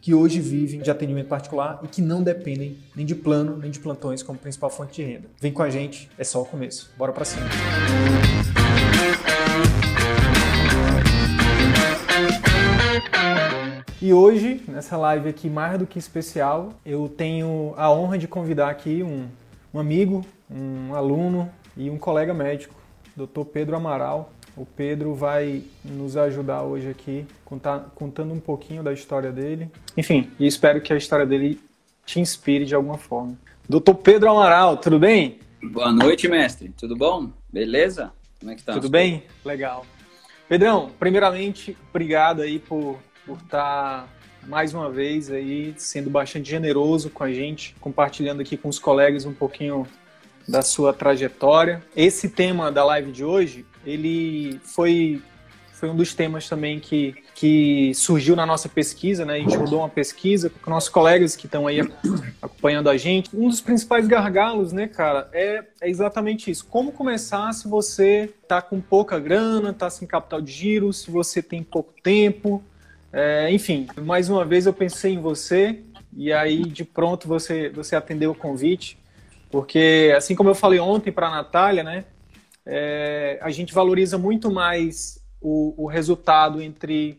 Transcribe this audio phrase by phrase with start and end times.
[0.00, 3.78] que hoje vivem de atendimento particular e que não dependem nem de plano nem de
[3.78, 5.28] plantões como principal fonte de renda.
[5.40, 6.90] Vem com a gente, é só o começo.
[6.96, 7.46] Bora para cima.
[14.02, 18.70] E hoje, nessa live aqui mais do que especial, eu tenho a honra de convidar
[18.70, 19.28] aqui um,
[19.74, 22.74] um amigo, um aluno e um colega médico,
[23.14, 23.44] Dr.
[23.44, 24.32] Pedro Amaral.
[24.56, 29.70] O Pedro vai nos ajudar hoje aqui, contar, contando um pouquinho da história dele.
[29.96, 31.60] Enfim, e espero que a história dele
[32.04, 33.38] te inspire de alguma forma.
[33.68, 35.38] Doutor Pedro Amaral, tudo bem?
[35.62, 36.72] Boa noite, mestre.
[36.76, 37.30] Tudo bom?
[37.52, 38.12] Beleza?
[38.38, 38.72] Como é que tá?
[38.72, 39.24] Tudo bem?
[39.44, 39.86] Legal.
[40.48, 42.98] Pedrão, primeiramente, obrigado aí por
[43.30, 44.08] por estar
[44.46, 49.24] mais uma vez aí sendo bastante generoso com a gente, compartilhando aqui com os colegas
[49.24, 49.86] um pouquinho
[50.48, 51.82] da sua trajetória.
[51.94, 55.22] Esse tema da live de hoje, ele foi
[55.80, 59.36] foi um dos temas também que, que surgiu na nossa pesquisa, né?
[59.36, 61.80] A gente rodou uma pesquisa com nossos colegas que estão aí
[62.42, 63.34] acompanhando a gente.
[63.34, 66.66] Um dos principais gargalos, né, cara, é, é exatamente isso.
[66.66, 71.42] Como começar se você tá com pouca grana, tá sem capital de giro, se você
[71.42, 72.62] tem pouco tempo,
[73.10, 75.80] é, enfim, mais uma vez eu pensei em você
[76.14, 78.98] e aí de pronto você, você atendeu o convite,
[79.50, 82.04] porque assim como eu falei ontem para a Natália, né,
[82.72, 87.18] é, a gente valoriza muito mais o, o resultado entre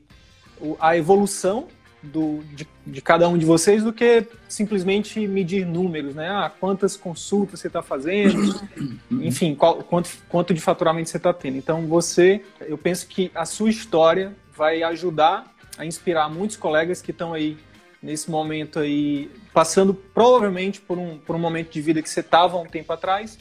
[0.62, 1.68] o, a evolução
[2.02, 6.30] do, de, de, cada um de vocês do que simplesmente medir números, né?
[6.30, 8.62] Ah, quantas consultas você está fazendo,
[9.12, 11.58] enfim, qual, quanto, quanto de faturamento você está tendo.
[11.58, 17.12] Então, você, eu penso que a sua história vai ajudar a inspirar muitos colegas que
[17.12, 17.58] estão aí
[18.02, 22.58] nesse momento aí, passando provavelmente por um, por um momento de vida que você estava
[22.58, 23.38] um tempo atrás.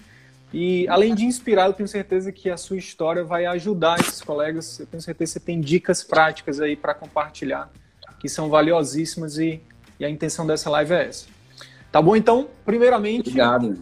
[0.52, 4.80] E além de inspirar, eu tenho certeza que a sua história vai ajudar esses colegas.
[4.80, 7.70] Eu tenho certeza que você tem dicas práticas aí para compartilhar,
[8.18, 9.60] que são valiosíssimas e,
[9.98, 11.26] e, a intenção dessa live é essa.
[11.92, 12.16] Tá bom?
[12.16, 13.28] Então, primeiramente.
[13.28, 13.78] Obrigado.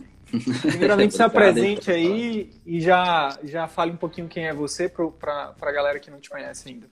[0.61, 5.73] Primeiramente, se apresente aí e já, já fale um pouquinho quem é você para a
[5.73, 6.87] galera que não te conhece ainda.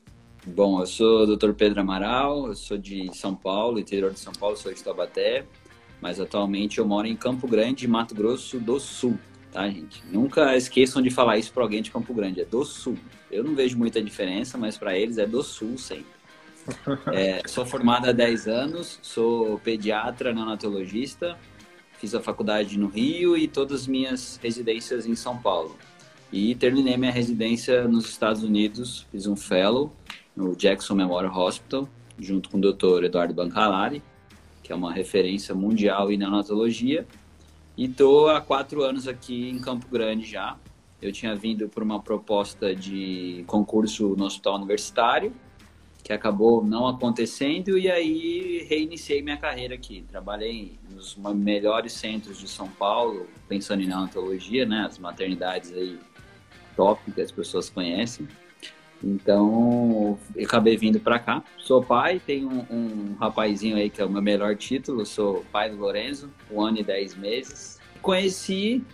[0.47, 1.53] Bom, eu sou o Dr.
[1.53, 5.45] Pedro Amaral, eu sou de São Paulo, interior de São Paulo, sou de Taubaté,
[6.01, 9.19] mas atualmente eu moro em Campo Grande, Mato Grosso do Sul,
[9.57, 10.03] tá, gente?
[10.13, 12.99] Nunca esqueçam de falar isso para alguém de Campo Grande, é do Sul.
[13.31, 16.17] Eu não vejo muita diferença, mas para eles é do Sul sempre.
[17.15, 21.39] É, sou formado há 10 anos, sou pediatra, neonatologista,
[21.99, 25.77] fiz a faculdade no Rio e todas as minhas residências em São Paulo.
[26.33, 29.93] E terminei minha residência nos Estados Unidos, fiz um fellow
[30.35, 33.05] no Jackson Memorial Hospital, junto com o Dr.
[33.05, 34.03] Eduardo Bancalari,
[34.63, 37.07] que é uma referência mundial em neonatologia.
[37.77, 40.57] E estou há quatro anos aqui em Campo Grande já.
[41.01, 45.33] Eu tinha vindo por uma proposta de concurso no hospital universitário,
[46.03, 50.05] que acabou não acontecendo, e aí reiniciei minha carreira aqui.
[50.09, 54.87] Trabalhei nos melhores centros de São Paulo, pensando em neonatologia, né?
[54.89, 55.99] As maternidades aí
[56.75, 58.27] top que as pessoas conhecem.
[59.03, 61.43] Então, eu acabei vindo para cá.
[61.59, 65.71] Sou pai, tenho um, um, rapazinho aí que é o meu melhor título, sou pai
[65.71, 67.79] do Lorenzo, um ano e dez meses.
[68.01, 68.85] Conheci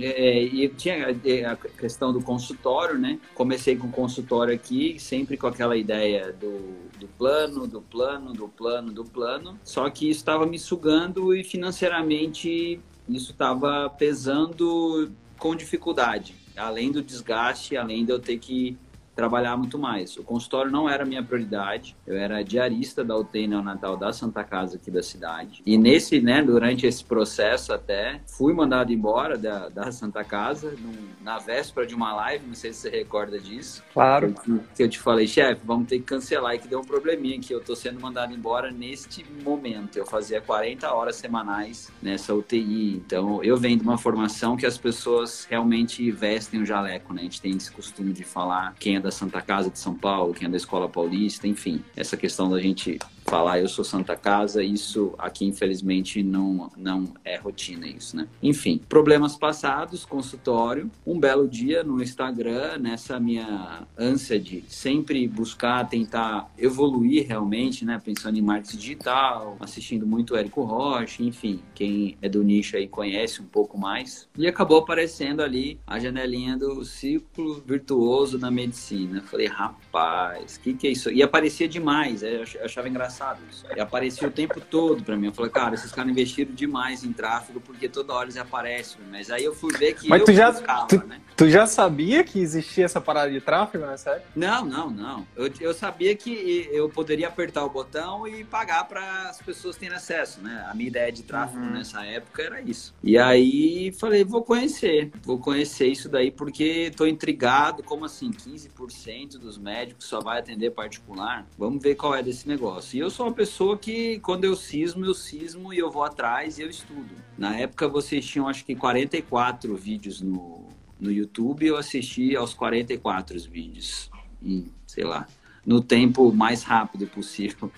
[0.00, 3.18] é, e tinha é, a questão do consultório, né?
[3.34, 8.48] Comecei com o consultório aqui, sempre com aquela ideia do, do plano, do plano, do
[8.48, 9.58] plano, do plano.
[9.62, 16.34] Só que isso estava me sugando e financeiramente isso estava pesando com dificuldade.
[16.56, 18.78] Além do desgaste, além de eu ter que
[19.14, 20.16] trabalhar muito mais.
[20.16, 21.96] O consultório não era minha prioridade.
[22.06, 25.62] Eu era diarista da UTI neonatal da Santa Casa aqui da cidade.
[25.64, 30.92] E nesse, né, durante esse processo até, fui mandado embora da, da Santa Casa num,
[31.22, 33.82] na véspera de uma live, não sei se você recorda disso.
[33.92, 34.34] Claro.
[34.34, 37.38] Que, que eu te falei, chefe, vamos ter que cancelar e que deu um probleminha
[37.40, 39.96] que eu tô sendo mandado embora neste momento.
[39.96, 42.96] Eu fazia 40 horas semanais nessa UTI.
[42.96, 47.20] Então, eu venho de uma formação que as pessoas realmente vestem o jaleco, né?
[47.20, 50.32] A gente tem esse costume de falar quem é da Santa Casa de São Paulo,
[50.32, 54.62] quem é da Escola Paulista, enfim, essa questão da gente falar eu sou Santa Casa,
[54.62, 58.28] isso aqui infelizmente não, não é rotina isso, né?
[58.42, 65.88] Enfim, problemas passados, consultório, um belo dia no Instagram, nessa minha ânsia de sempre buscar,
[65.88, 68.00] tentar evoluir realmente, né?
[68.04, 73.40] Pensando em marketing digital, assistindo muito Érico Rocha, enfim, quem é do nicho aí conhece
[73.40, 74.28] um pouco mais.
[74.36, 79.22] E acabou aparecendo ali a janelinha do ciclo virtuoso da medicina.
[79.22, 81.10] Falei, rapaz, o que, que é isso?
[81.10, 83.13] E aparecia demais, eu achava engraçado
[83.50, 83.64] isso.
[83.76, 85.26] E aparecia o tempo todo para mim.
[85.26, 88.98] Eu falei, cara, esses caras investiram demais em tráfego porque toda hora eles aparecem.
[89.10, 91.20] Mas aí eu fui ver que Mas eu tu já, buscava, tu, né?
[91.36, 93.96] tu já sabia que existia essa parada de tráfego, né?
[93.96, 94.22] Sério?
[94.34, 95.26] Não, não, não.
[95.36, 99.96] Eu, eu sabia que eu poderia apertar o botão e pagar para as pessoas terem
[99.96, 100.64] acesso, né?
[100.68, 101.70] A minha ideia de tráfego Uhum.
[101.70, 102.94] nessa época era isso.
[103.02, 109.38] E aí falei, vou conhecer, vou conhecer isso daí porque tô intrigado, como assim, 15%
[109.38, 111.46] dos médicos só vai atender particular?
[111.58, 112.96] Vamos ver qual é desse negócio.
[112.96, 116.58] E eu sou uma pessoa que quando eu cismo, eu cismo e eu vou atrás
[116.58, 117.14] e eu estudo.
[117.36, 120.66] Na época vocês tinham acho que 44 vídeos no,
[120.98, 124.10] no YouTube, eu assisti aos 44 vídeos.
[124.42, 125.26] Em, sei lá,
[125.66, 127.70] no tempo mais rápido possível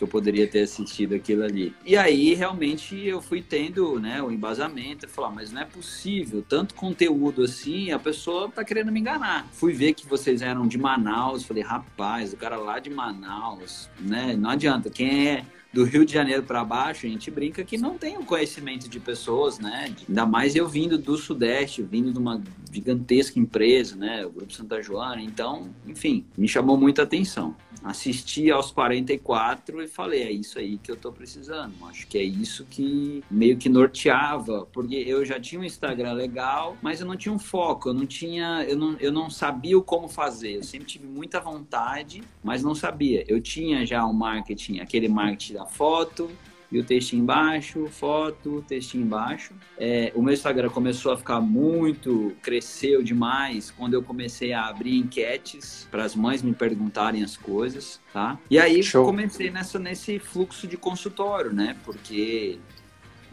[0.00, 1.74] que eu poderia ter assistido aquilo ali.
[1.84, 6.74] E aí, realmente, eu fui tendo né, o embasamento, falar, mas não é possível, tanto
[6.74, 9.46] conteúdo assim, a pessoa tá querendo me enganar.
[9.52, 14.34] Fui ver que vocês eram de Manaus, falei, rapaz, o cara lá de Manaus, né?
[14.38, 17.96] Não adianta, quem é do Rio de Janeiro para baixo, a gente brinca que não
[17.96, 19.94] tem o conhecimento de pessoas, né?
[20.08, 24.26] Ainda mais eu vindo do Sudeste, vindo de uma gigantesca empresa, né?
[24.26, 25.22] O Grupo Santa Joana.
[25.22, 27.54] Então, enfim, me chamou muita atenção.
[27.82, 31.72] Assisti aos 44 e falei, é isso aí que eu tô precisando.
[31.86, 36.76] Acho que é isso que meio que norteava, porque eu já tinha um Instagram legal,
[36.82, 39.82] mas eu não tinha um foco, eu não tinha, eu não, eu não sabia o
[39.82, 40.56] como fazer.
[40.56, 43.24] Eu sempre tive muita vontade, mas não sabia.
[43.26, 46.30] Eu tinha já o marketing, aquele marketing da foto,
[46.72, 49.52] e o textinho embaixo, foto, textinho embaixo.
[49.76, 54.96] É, o meu Instagram começou a ficar muito, cresceu demais quando eu comecei a abrir
[54.96, 58.38] enquetes para as mães me perguntarem as coisas, tá?
[58.48, 59.04] E aí Show.
[59.04, 61.76] comecei nessa, nesse fluxo de consultório, né?
[61.84, 62.58] Porque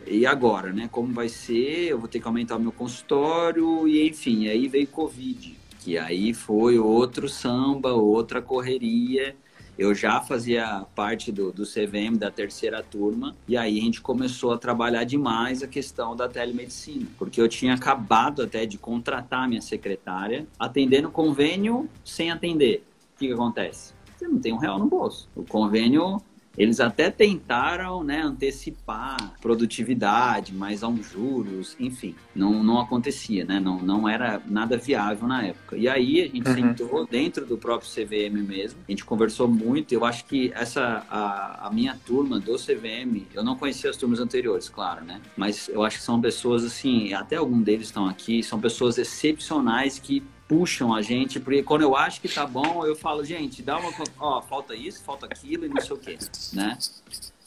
[0.07, 0.89] e agora, né?
[0.91, 1.89] Como vai ser?
[1.89, 6.33] Eu vou ter que aumentar o meu consultório e enfim, aí veio Covid, que aí
[6.33, 9.35] foi outro samba, outra correria.
[9.77, 14.51] Eu já fazia parte do, do CVM da terceira turma e aí a gente começou
[14.51, 19.61] a trabalhar demais a questão da telemedicina, porque eu tinha acabado até de contratar minha
[19.61, 22.83] secretária, atendendo convênio sem atender.
[23.13, 23.93] O que, que acontece?
[24.17, 25.29] Você não tem um real no bolso.
[25.35, 26.19] O convênio
[26.57, 33.59] eles até tentaram né, antecipar produtividade, mas a uns juros, enfim, não, não acontecia, né?
[33.59, 35.77] Não, não era nada viável na época.
[35.77, 36.55] E aí a gente Uhum.
[36.55, 39.91] sentou dentro do próprio CVM mesmo, a gente conversou muito.
[39.93, 44.19] Eu acho que essa a, a minha turma do CVM, eu não conhecia as turmas
[44.19, 45.21] anteriores, claro, né?
[45.35, 49.99] Mas eu acho que são pessoas assim, até algum deles estão aqui, são pessoas excepcionais
[49.99, 53.77] que puxam a gente, porque quando eu acho que tá bom, eu falo, gente, dá
[53.77, 56.17] uma, ó, falta isso, falta aquilo e não sei o quê,
[56.53, 56.77] né?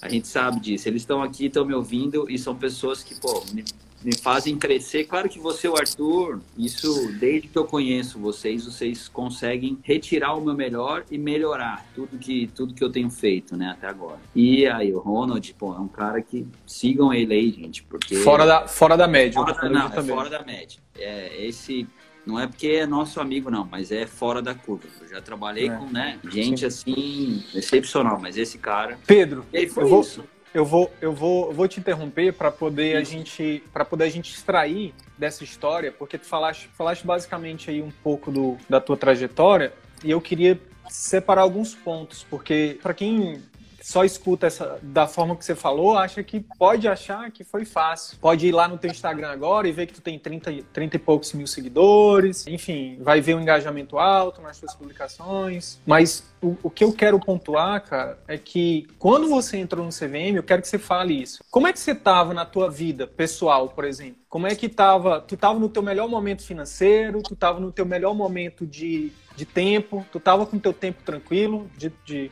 [0.02, 0.88] A gente sabe disso.
[0.88, 3.62] Eles estão aqui, estão me ouvindo e são pessoas que, pô, me,
[4.02, 5.05] me fazem crescer.
[5.05, 10.41] Claro que você, o Arthur, isso desde que eu conheço vocês, vocês conseguem retirar o
[10.41, 14.19] meu melhor e melhorar tudo que tudo que eu tenho feito, né, até agora.
[14.35, 18.47] E aí o Ronald, pô, é um cara que sigam ele aí, gente, porque Fora
[18.47, 19.35] da, fora da média.
[19.35, 20.80] fora não, é fora da média.
[20.97, 21.87] É, esse
[22.26, 24.84] não é porque é nosso amigo, não, mas é fora da curva.
[25.00, 25.76] Eu já trabalhei É.
[25.76, 28.98] com né, gente assim, excepcional, mas esse cara.
[29.06, 30.24] Pedro, E aí foi Eu vou- isso.
[30.54, 34.08] eu vou, eu vou, eu vou te interromper para poder a gente, para poder a
[34.10, 38.96] gente extrair dessa história, porque tu falaste, falaste basicamente aí um pouco do, da tua
[38.96, 39.72] trajetória
[40.04, 40.58] e eu queria
[40.88, 43.40] separar alguns pontos, porque para quem
[43.80, 48.18] só escuta essa da forma que você falou, acha que pode achar que foi fácil.
[48.20, 50.96] Pode ir lá no teu Instagram agora e ver que tu tem 30, e- 30
[50.96, 55.80] e poucos mil seguidores, enfim, vai ver um engajamento alto nas suas publicações.
[55.87, 60.37] Mas o, o que eu quero pontuar, cara, é que quando você entrou no CVM,
[60.37, 61.42] eu quero que você fale isso.
[61.50, 64.20] Como é que você tava na tua vida pessoal, por exemplo?
[64.28, 65.20] Como é que tava?
[65.20, 69.44] Tu tava no teu melhor momento financeiro, tu tava no teu melhor momento de, de
[69.44, 72.30] tempo, tu tava com teu tempo tranquilo de, de,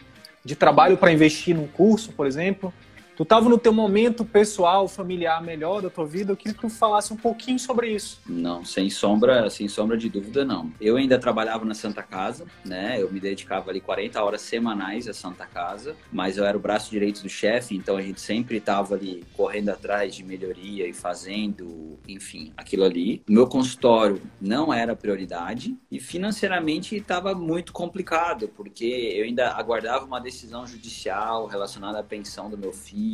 [0.49, 2.73] de trabalho para investir num curso, por exemplo.
[3.19, 6.69] Tu estava no teu momento pessoal, familiar melhor da tua vida, eu queria que tu
[6.69, 8.21] falasse um pouquinho sobre isso.
[8.25, 10.73] Não, sem sombra, sem sombra de dúvida, não.
[10.81, 13.03] Eu ainda trabalhava na Santa Casa, né?
[13.03, 16.93] Eu me dedicava ali 40 horas semanais à Santa Casa, mas eu era o braço
[16.93, 21.99] direito do chefe, então a gente sempre estava ali correndo atrás de melhoria e fazendo,
[22.07, 23.21] enfim, aquilo ali.
[23.29, 28.85] Meu consultório não era prioridade e financeiramente estava muito complicado, porque
[29.17, 33.08] eu ainda aguardava uma decisão judicial relacionada à pensão do meu filho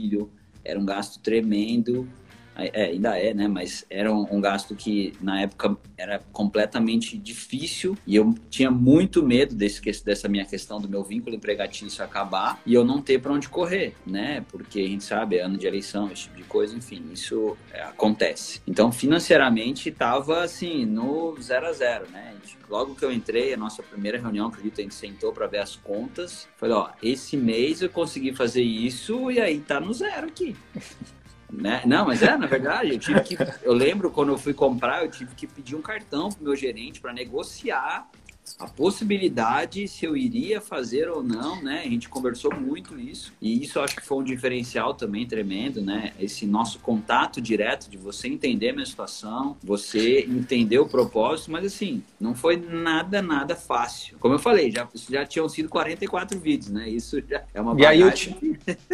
[0.64, 2.08] era um gasto tremendo.
[2.56, 3.48] É, ainda é, né?
[3.48, 9.22] Mas era um, um, gasto que na época era completamente difícil e eu tinha muito
[9.22, 13.32] medo desse, dessa minha questão do meu vínculo empregatício acabar e eu não ter para
[13.32, 14.44] onde correr, né?
[14.48, 17.82] Porque a gente sabe, é ano de eleição, esse tipo de coisa, enfim, isso é,
[17.82, 18.60] acontece.
[18.66, 22.34] Então, financeiramente, estava assim, no zero a zero, né?
[22.68, 25.76] Logo que eu entrei, a nossa primeira reunião, acredito, a gente sentou para ver as
[25.76, 26.48] contas.
[26.56, 30.56] Falei, ó, esse mês eu consegui fazer isso e aí tá no zero aqui.
[31.50, 31.82] Né?
[31.84, 33.36] Não, mas é, na verdade, eu tive que.
[33.62, 37.00] Eu lembro quando eu fui comprar, eu tive que pedir um cartão pro meu gerente
[37.00, 38.08] para negociar
[38.58, 41.82] a possibilidade se eu iria fazer ou não, né?
[41.84, 46.12] A gente conversou muito isso e isso acho que foi um diferencial também tremendo, né?
[46.20, 51.64] Esse nosso contato direto de você entender a minha situação, você entender o propósito, mas
[51.64, 54.16] assim, não foi nada, nada fácil.
[54.18, 56.88] Como eu falei, já, já tinham sido 44 vídeos, né?
[56.88, 58.00] Isso já é uma bagagem.
[58.00, 58.36] E aí, eu te,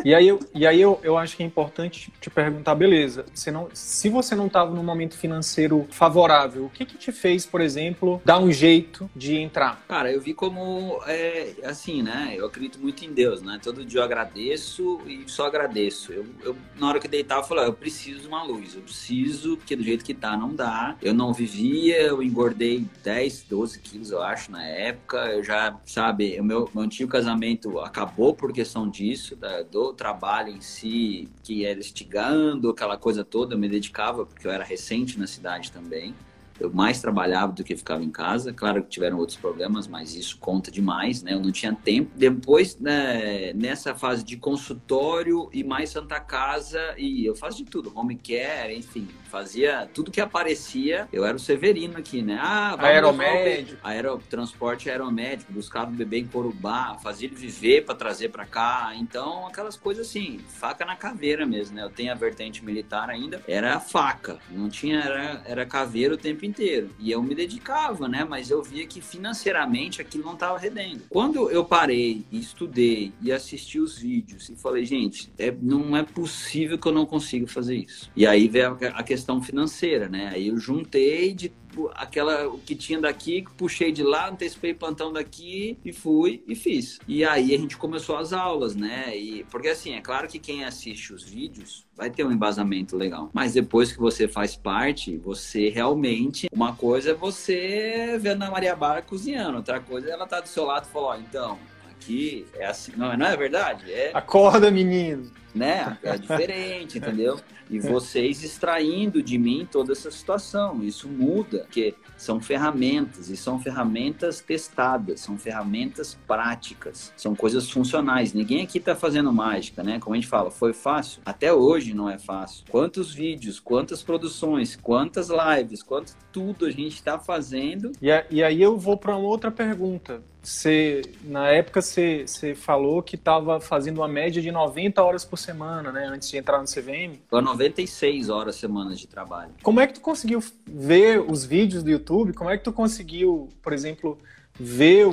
[0.04, 3.50] e aí, eu, e aí eu, eu acho que é importante te perguntar, beleza, você
[3.50, 7.60] não, se você não estava num momento financeiro favorável, o que que te fez, por
[7.60, 9.82] exemplo, dar um jeito de entrar?
[9.88, 12.34] Cara, eu vi como, é, assim, né?
[12.36, 13.58] Eu acredito muito em Deus, né?
[13.62, 16.12] Todo dia eu agradeço e só agradeço.
[16.12, 18.82] Eu, eu na hora que eu deitava, eu falei, eu preciso de uma luz, eu
[18.82, 20.96] preciso, porque do jeito que tá, não dá.
[21.02, 25.18] Eu não vivia, eu engordei 10, 12 quilos, eu acho, na época.
[25.32, 30.48] Eu já, sabe, o meu, meu antigo casamento acabou por questão disso, da, do trabalho
[30.48, 33.54] em si, que era estigando, aquela coisa toda.
[33.54, 36.14] Eu me dedicava, porque eu era recente na cidade também.
[36.60, 38.52] Eu mais trabalhava do que ficava em casa.
[38.52, 41.32] Claro que tiveram outros problemas, mas isso conta demais, né?
[41.32, 42.10] Eu não tinha tempo.
[42.14, 47.90] Depois, né, nessa fase de consultório e mais Santa Casa, e eu faço de tudo,
[47.94, 51.08] home care, enfim, fazia tudo que aparecia.
[51.12, 52.38] Eu era o Severino aqui, né?
[52.40, 53.80] Ah, aeromédico.
[53.82, 58.92] Aerotransporte aeromédico, buscava o bebê em Corubá, fazia ele viver para trazer para cá.
[58.96, 61.82] Então, aquelas coisas assim, faca na caveira mesmo, né?
[61.82, 66.44] Eu tenho a vertente militar ainda, era faca, não tinha, era, era caveira o tempo
[66.44, 66.49] inteiro.
[66.98, 68.24] E eu me dedicava, né?
[68.24, 71.02] Mas eu via que financeiramente aquilo não estava rendendo.
[71.08, 76.02] Quando eu parei e estudei e assisti os vídeos e falei, gente, é, não é
[76.02, 78.10] possível que eu não consiga fazer isso.
[78.16, 80.30] E aí veio a, a questão financeira, né?
[80.32, 81.52] Aí eu juntei de
[81.94, 86.98] aquela o que tinha daqui, puxei de lá, antecipei plantão daqui e fui e fiz.
[87.06, 89.16] E aí a gente começou as aulas, né?
[89.16, 93.30] E porque assim, é claro que quem assiste os vídeos vai ter um embasamento legal,
[93.32, 98.74] mas depois que você faz parte, você realmente uma coisa é você vendo a Maria
[98.74, 101.58] Bara cozinhando, outra coisa é ela tá do seu lado e falar, ó, então,
[102.00, 103.92] aqui é assim, não, não é verdade?
[103.92, 105.98] É Acorda, menino né?
[106.02, 107.38] É diferente, entendeu?
[107.68, 110.82] E vocês extraindo de mim toda essa situação.
[110.82, 118.32] Isso muda, porque são ferramentas, e são ferramentas testadas, são ferramentas práticas, são coisas funcionais.
[118.32, 119.98] Ninguém aqui está fazendo mágica, né?
[120.00, 121.22] Como a gente fala, foi fácil?
[121.24, 122.64] Até hoje não é fácil.
[122.68, 127.92] Quantos vídeos, quantas produções, quantas lives, quanto tudo a gente está fazendo.
[128.02, 130.22] E, e aí eu vou para uma outra pergunta.
[130.42, 135.36] Você, na época você, você falou que estava fazendo uma média de 90 horas por
[135.36, 136.06] semana, né?
[136.06, 137.18] Antes de entrar no CVM.
[137.28, 139.52] Foi 96 horas semanas de trabalho.
[139.62, 142.32] Como é que tu conseguiu ver os vídeos do YouTube?
[142.32, 144.18] Como é que tu conseguiu, por exemplo,
[144.58, 145.06] ver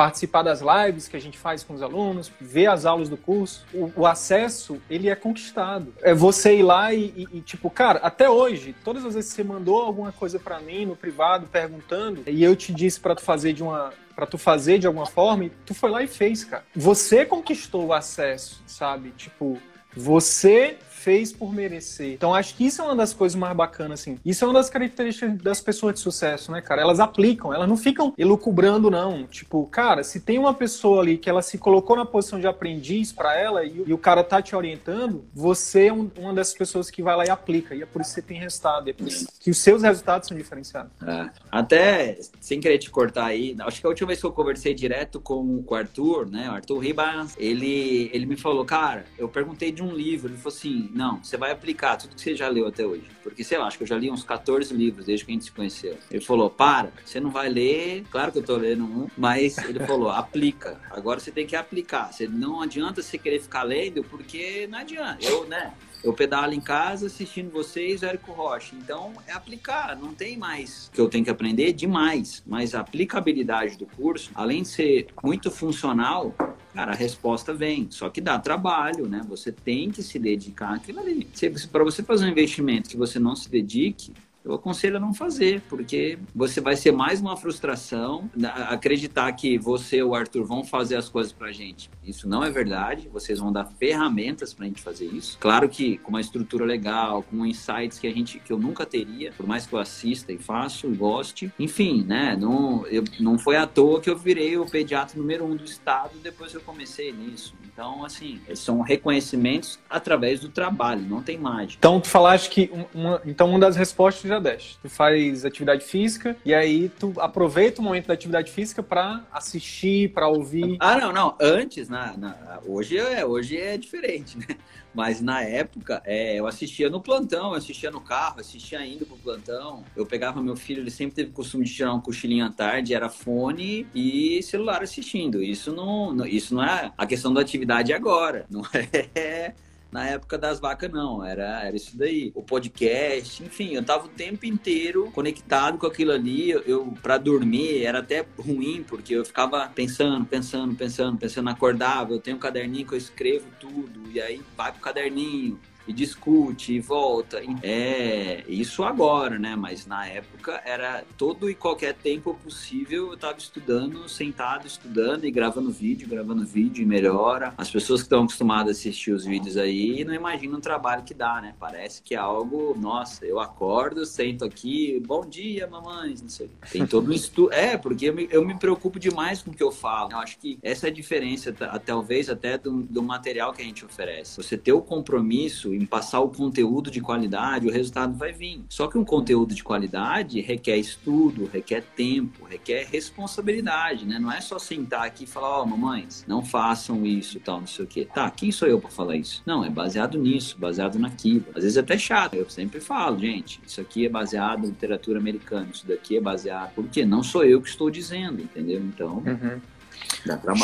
[0.00, 3.66] participar das lives que a gente faz com os alunos, ver as aulas do curso,
[3.70, 5.92] o, o acesso, ele é conquistado.
[6.00, 9.36] É você ir lá e, e, e, tipo, cara, até hoje, todas as vezes que
[9.36, 13.20] você mandou alguma coisa para mim no privado, perguntando, e eu te disse para tu
[13.20, 16.44] fazer de uma para tu fazer de alguma forma, e tu foi lá e fez,
[16.44, 16.64] cara.
[16.74, 19.10] Você conquistou o acesso, sabe?
[19.16, 19.58] Tipo,
[19.96, 22.12] você fez por merecer.
[22.12, 24.18] Então acho que isso é uma das coisas mais bacanas, assim.
[24.24, 26.82] Isso é uma das características das pessoas de sucesso, né, cara?
[26.82, 29.26] Elas aplicam, elas não ficam elucubrando, não.
[29.26, 33.12] Tipo, cara, se tem uma pessoa ali que ela se colocou na posição de aprendiz
[33.12, 36.90] para ela e, e, o cara tá te orientando, você é um, uma dessas pessoas
[36.90, 37.74] que vai lá e aplica.
[37.74, 38.90] E é por isso que você tem resultado.
[38.90, 40.92] É por isso que os seus resultados são diferenciados.
[41.06, 41.30] É.
[41.50, 45.18] Até, sem querer te cortar aí, acho que a última vez que eu conversei direto
[45.18, 49.82] com o Arthur, né, o Arthur Ribas, ele, ele me falou, cara, eu perguntei de
[49.82, 52.84] um livro, ele falou assim, não, você vai aplicar tudo que você já leu até
[52.84, 53.04] hoje.
[53.22, 55.44] Porque, sei lá, acho que eu já li uns 14 livros desde que a gente
[55.44, 55.96] se conheceu.
[56.10, 59.80] Ele falou, para, você não vai ler, claro que eu tô lendo um, mas ele
[59.80, 60.80] falou, aplica.
[60.90, 62.12] Agora você tem que aplicar.
[62.12, 65.24] Você, não adianta você querer ficar lendo, porque não adianta.
[65.24, 68.74] Eu, né, eu pedalo em casa assistindo vocês, Érico Rocha.
[68.74, 72.42] Então, é aplicar, não tem mais que eu tenho que aprender demais.
[72.46, 76.34] Mas a aplicabilidade do curso, além de ser muito funcional,
[76.74, 77.88] cara, a resposta vem.
[77.90, 79.22] Só que dá trabalho, né?
[79.28, 81.28] Você tem que se dedicar àquilo ali.
[81.70, 84.12] Para você fazer um investimento que você não se dedique,
[84.44, 88.30] eu aconselho a não fazer, porque você vai ser mais uma frustração.
[88.68, 91.90] Acreditar que você e o Arthur vão fazer as coisas pra gente.
[92.04, 93.08] Isso não é verdade.
[93.08, 95.38] Vocês vão dar ferramentas pra gente fazer isso.
[95.38, 99.32] Claro que com uma estrutura legal, com insights que a gente que eu nunca teria,
[99.32, 101.52] por mais que eu assista e faço e goste.
[101.58, 102.36] Enfim, né?
[102.36, 106.18] Não, eu, não foi à toa que eu virei o pediatra número um do estado
[106.22, 107.54] depois que eu comecei nisso.
[107.80, 111.76] Então, assim, são reconhecimentos através do trabalho, não tem mágica.
[111.78, 114.78] Então, tu falaste que uma, então uma das respostas já deste.
[114.82, 120.12] Tu faz atividade física e aí tu aproveita o momento da atividade física para assistir,
[120.12, 120.76] para ouvir.
[120.78, 121.34] Ah, não, não.
[121.40, 124.44] Antes, na, na, hoje, é, hoje é diferente, né?
[124.92, 129.16] Mas na época, é, eu assistia no plantão, eu assistia no carro, assistia indo pro
[129.16, 129.84] plantão.
[129.94, 132.94] Eu pegava meu filho, ele sempre teve o costume de tirar um cochilinho à tarde,
[132.94, 135.42] era fone e celular assistindo.
[135.42, 138.46] Isso não, isso não é a questão da atividade agora.
[138.50, 138.62] Não
[139.14, 139.54] é
[139.90, 141.24] na época das vacas, não.
[141.24, 142.32] Era, era isso daí.
[142.34, 146.50] O podcast, enfim, eu tava o tempo inteiro conectado com aquilo ali.
[146.50, 152.12] Eu, eu para dormir, era até ruim, porque eu ficava pensando, pensando, pensando, pensando, acordava.
[152.12, 156.74] Eu tenho um caderninho que eu escrevo tudo, e aí vai pro caderninho e discute
[156.74, 157.40] e volta.
[157.62, 159.56] É isso agora, né?
[159.56, 165.30] Mas na época era todo e qualquer tempo possível eu estava estudando, sentado estudando e
[165.30, 167.54] gravando vídeo, gravando vídeo e melhora.
[167.56, 171.14] As pessoas que estão acostumadas a assistir os vídeos aí não imaginam o trabalho que
[171.14, 171.54] dá, né?
[171.58, 176.50] Parece que é algo, nossa, eu acordo, sento aqui, bom dia, mamães, não sei.
[176.70, 177.52] Tem todo um estudo.
[177.52, 180.12] É, porque eu me, eu me preocupo demais com o que eu falo.
[180.12, 181.52] Eu acho que essa é a diferença,
[181.84, 184.36] talvez até do, do material que a gente oferece.
[184.36, 188.64] Você ter o compromisso em passar o conteúdo de qualidade, o resultado vai vir.
[188.68, 194.18] Só que um conteúdo de qualidade requer estudo, requer tempo, requer responsabilidade, né?
[194.18, 197.60] Não é só sentar aqui e falar, ó, oh, mamães, não façam isso e tal,
[197.60, 198.08] não sei o quê.
[198.12, 199.42] Tá, quem sou eu para falar isso?
[199.46, 201.46] Não, é baseado nisso, baseado naquilo.
[201.54, 205.18] Às vezes é até chato, eu sempre falo, gente, isso aqui é baseado em literatura
[205.18, 206.74] americana, isso daqui é baseado.
[206.74, 208.80] Porque não sou eu que estou dizendo, entendeu?
[208.80, 209.18] Então.
[209.18, 209.60] Uhum.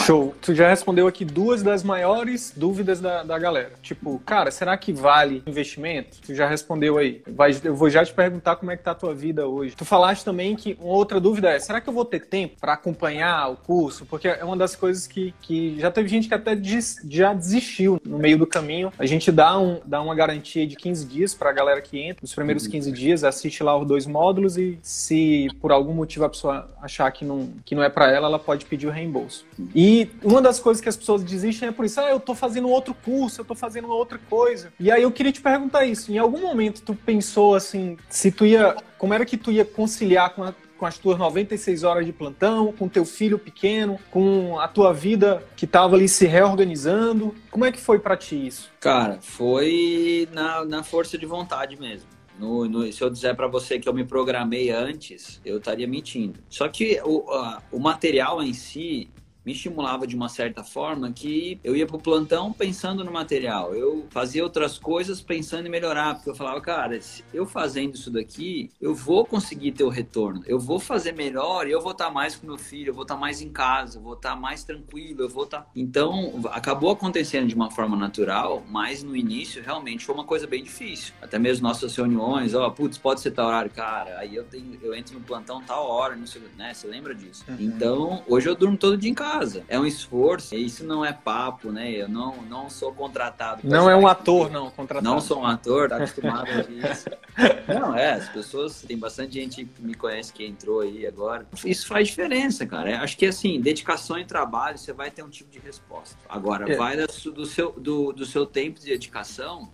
[0.04, 0.34] Show.
[0.40, 3.72] Tu já respondeu aqui duas das maiores dúvidas da, da galera.
[3.82, 6.18] Tipo, cara, será que vale investimento?
[6.24, 7.22] Tu já respondeu aí.
[7.26, 9.74] Vai, eu vou já te perguntar como é que tá a tua vida hoje.
[9.74, 12.74] Tu falaste também que uma outra dúvida é, será que eu vou ter tempo para
[12.74, 14.04] acompanhar o curso?
[14.06, 18.00] Porque é uma das coisas que, que já teve gente que até des, já desistiu
[18.04, 18.92] no meio do caminho.
[18.98, 22.20] A gente dá, um, dá uma garantia de 15 dias pra galera que entra.
[22.22, 22.94] Nos primeiros 15 uhum.
[22.94, 27.24] dias, assiste lá os dois módulos e se por algum motivo a pessoa achar que
[27.24, 29.45] não, que não é para ela, ela pode pedir o reembolso.
[29.74, 32.68] E uma das coisas que as pessoas desistem é por isso, ah, eu tô fazendo
[32.68, 34.72] outro curso, eu tô fazendo outra coisa.
[34.78, 38.44] E aí eu queria te perguntar isso, em algum momento tu pensou assim, se tu
[38.44, 42.12] ia, como era que tu ia conciliar com a, com as tuas 96 horas de
[42.12, 47.34] plantão, com teu filho pequeno, com a tua vida que estava ali se reorganizando.
[47.50, 48.70] Como é que foi para ti isso?
[48.80, 52.08] Cara, foi na, na força de vontade mesmo.
[52.38, 56.38] No, no, se eu disser para você que eu me programei antes, eu estaria mentindo.
[56.50, 59.08] Só que o, a, o material em si,
[59.46, 63.72] me estimulava de uma certa forma que eu ia pro plantão pensando no material.
[63.72, 66.98] Eu fazia outras coisas pensando em melhorar, porque eu falava, cara,
[67.32, 70.42] eu fazendo isso daqui, eu vou conseguir ter o retorno.
[70.46, 73.16] Eu vou fazer melhor e eu vou estar mais com meu filho, eu vou estar
[73.16, 75.70] mais em casa, eu vou estar mais tranquilo, eu vou estar.
[75.76, 80.64] Então, acabou acontecendo de uma forma natural, mas no início realmente foi uma coisa bem
[80.64, 81.14] difícil.
[81.22, 84.92] Até mesmo nossas reuniões, ó, putz, pode ser tal horário, cara, aí eu tenho, eu
[84.92, 86.74] entro no plantão tal hora, não sei, né?
[86.74, 87.44] Você lembra disso?
[87.48, 87.56] Uhum.
[87.60, 89.64] Então, hoje eu durmo todo dia em casa casa.
[89.68, 91.90] É um esforço, isso não é papo, né?
[91.90, 93.60] Eu não, não sou contratado.
[93.64, 95.14] Não é um ator, não, contratado.
[95.14, 97.06] Não sou um ator, tá acostumado a isso.
[97.68, 101.46] não, é, as pessoas, tem bastante gente que me conhece que entrou aí agora.
[101.64, 102.90] Isso faz diferença, cara.
[102.90, 106.16] É, acho que assim, dedicação e trabalho, você vai ter um tipo de resposta.
[106.28, 106.76] Agora, é.
[106.76, 109.70] vai do seu, do, do seu tempo de dedicação,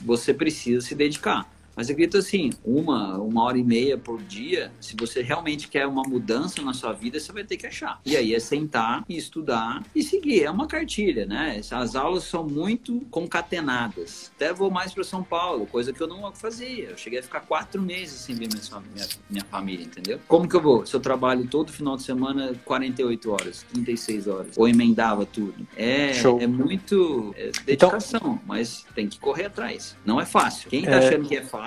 [0.00, 1.50] você precisa se dedicar.
[1.76, 5.86] Mas eu acredito assim, uma, uma hora e meia por dia, se você realmente quer
[5.86, 8.00] uma mudança na sua vida, você vai ter que achar.
[8.04, 10.44] E aí é sentar e estudar e seguir.
[10.44, 11.60] É uma cartilha, né?
[11.70, 14.30] As aulas são muito concatenadas.
[14.36, 16.90] Até vou mais para São Paulo, coisa que eu não fazia.
[16.90, 20.20] Eu cheguei a ficar quatro meses sem ver minha, minha, minha família, entendeu?
[20.28, 20.86] Como que eu vou?
[20.86, 25.66] Se eu trabalho todo final de semana, 48 horas, 36 horas, ou emendava tudo.
[25.76, 29.96] É, é muito é dedicação, então, mas tem que correr atrás.
[30.04, 30.70] Não é fácil.
[30.70, 31.08] Quem tá é...
[31.08, 31.61] achando que é fácil,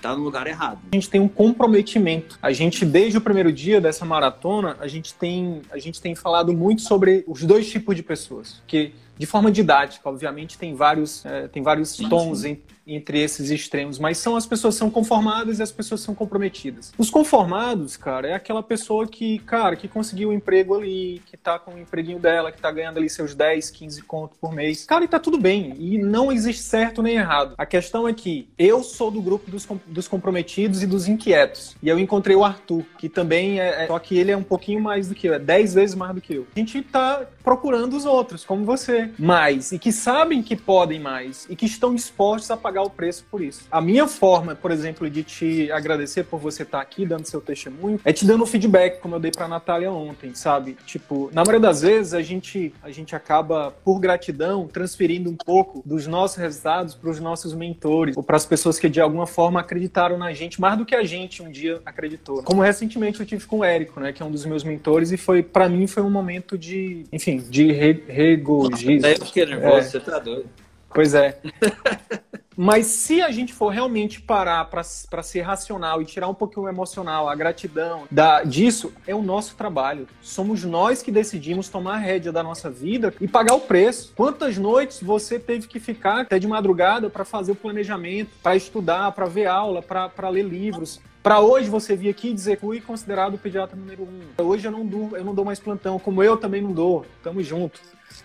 [0.00, 0.78] tá no lugar errado.
[0.92, 2.38] A gente tem um comprometimento.
[2.40, 6.52] A gente, desde o primeiro dia dessa maratona, a gente tem, a gente tem falado
[6.52, 8.62] muito sobre os dois tipos de pessoas.
[8.66, 13.98] Que, de forma didática, obviamente, tem vários, é, tem vários tons sim entre esses extremos,
[13.98, 16.92] mas são as pessoas que são conformadas e as pessoas são comprometidas.
[16.96, 21.58] Os conformados, cara, é aquela pessoa que, cara, que conseguiu um emprego ali, que tá
[21.58, 24.86] com o empreguinho dela, que tá ganhando ali seus 10, 15 contos por mês.
[24.86, 25.74] Cara, e tá tudo bem.
[25.76, 27.54] E não existe certo nem errado.
[27.58, 31.76] A questão é que eu sou do grupo dos, dos comprometidos e dos inquietos.
[31.82, 33.86] E eu encontrei o Arthur, que também é, é.
[33.86, 36.22] Só que ele é um pouquinho mais do que eu, é 10 vezes mais do
[36.22, 36.46] que eu.
[36.56, 41.46] A gente tá procurando os outros, como você, mais, e que sabem que podem mais,
[41.48, 43.66] e que estão dispostos a pagar o preço por isso.
[43.70, 48.00] A minha forma, por exemplo, de te agradecer por você estar aqui dando seu testemunho
[48.04, 50.76] é te dando feedback, como eu dei pra Natália ontem, sabe?
[50.86, 55.82] Tipo, na maioria das vezes a gente, a gente acaba, por gratidão, transferindo um pouco
[55.84, 59.60] dos nossos resultados para os nossos mentores ou para as pessoas que de alguma forma
[59.60, 62.42] acreditaram na gente mais do que a gente um dia acreditou.
[62.42, 65.16] Como recentemente eu tive com o Érico, né, que é um dos meus mentores e
[65.16, 68.02] foi para mim foi um momento de, enfim, de re
[69.00, 69.22] regozijo.
[69.22, 69.82] É, eu fiquei nervoso, é.
[69.82, 70.48] você tá doido.
[70.92, 71.38] Pois é.
[72.60, 76.68] Mas se a gente for realmente parar para ser racional e tirar um pouquinho o
[76.68, 80.08] emocional, a gratidão da, disso, é o nosso trabalho.
[80.20, 84.12] Somos nós que decidimos tomar a rédea da nossa vida e pagar o preço.
[84.16, 89.12] Quantas noites você teve que ficar até de madrugada para fazer o planejamento, para estudar,
[89.12, 91.00] para ver aula, para ler livros?
[91.22, 94.42] Para hoje você vir aqui e dizer fui considerado o pediatra número um.
[94.42, 97.06] Hoje eu não dou, eu não dou mais plantão, como eu também não dou.
[97.22, 97.80] Tamo junto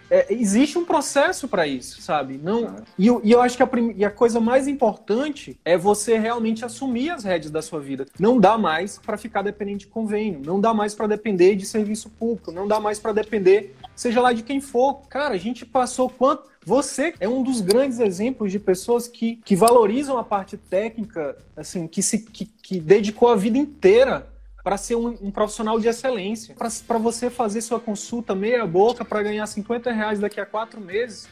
[0.10, 2.40] é, existe um processo para isso, sabe?
[2.42, 6.18] Não, e, eu, e eu acho que a, e a coisa mais importante é você
[6.18, 8.06] realmente assumir as rédeas da sua vida.
[8.20, 12.10] Não dá mais para ficar dependente de convênio, não dá mais para depender de serviço
[12.10, 15.02] público, não dá mais para depender, seja lá de quem for.
[15.10, 16.54] Cara, a gente passou quanto.
[16.66, 21.88] Você é um dos grandes exemplos de pessoas que, que valorizam a parte técnica, assim,
[21.88, 24.33] que se que, que dedicou a vida inteira
[24.64, 26.56] para ser um, um, profissional de excelência.
[26.56, 31.28] Para você fazer sua consulta meia boca para ganhar 50 reais daqui a quatro meses.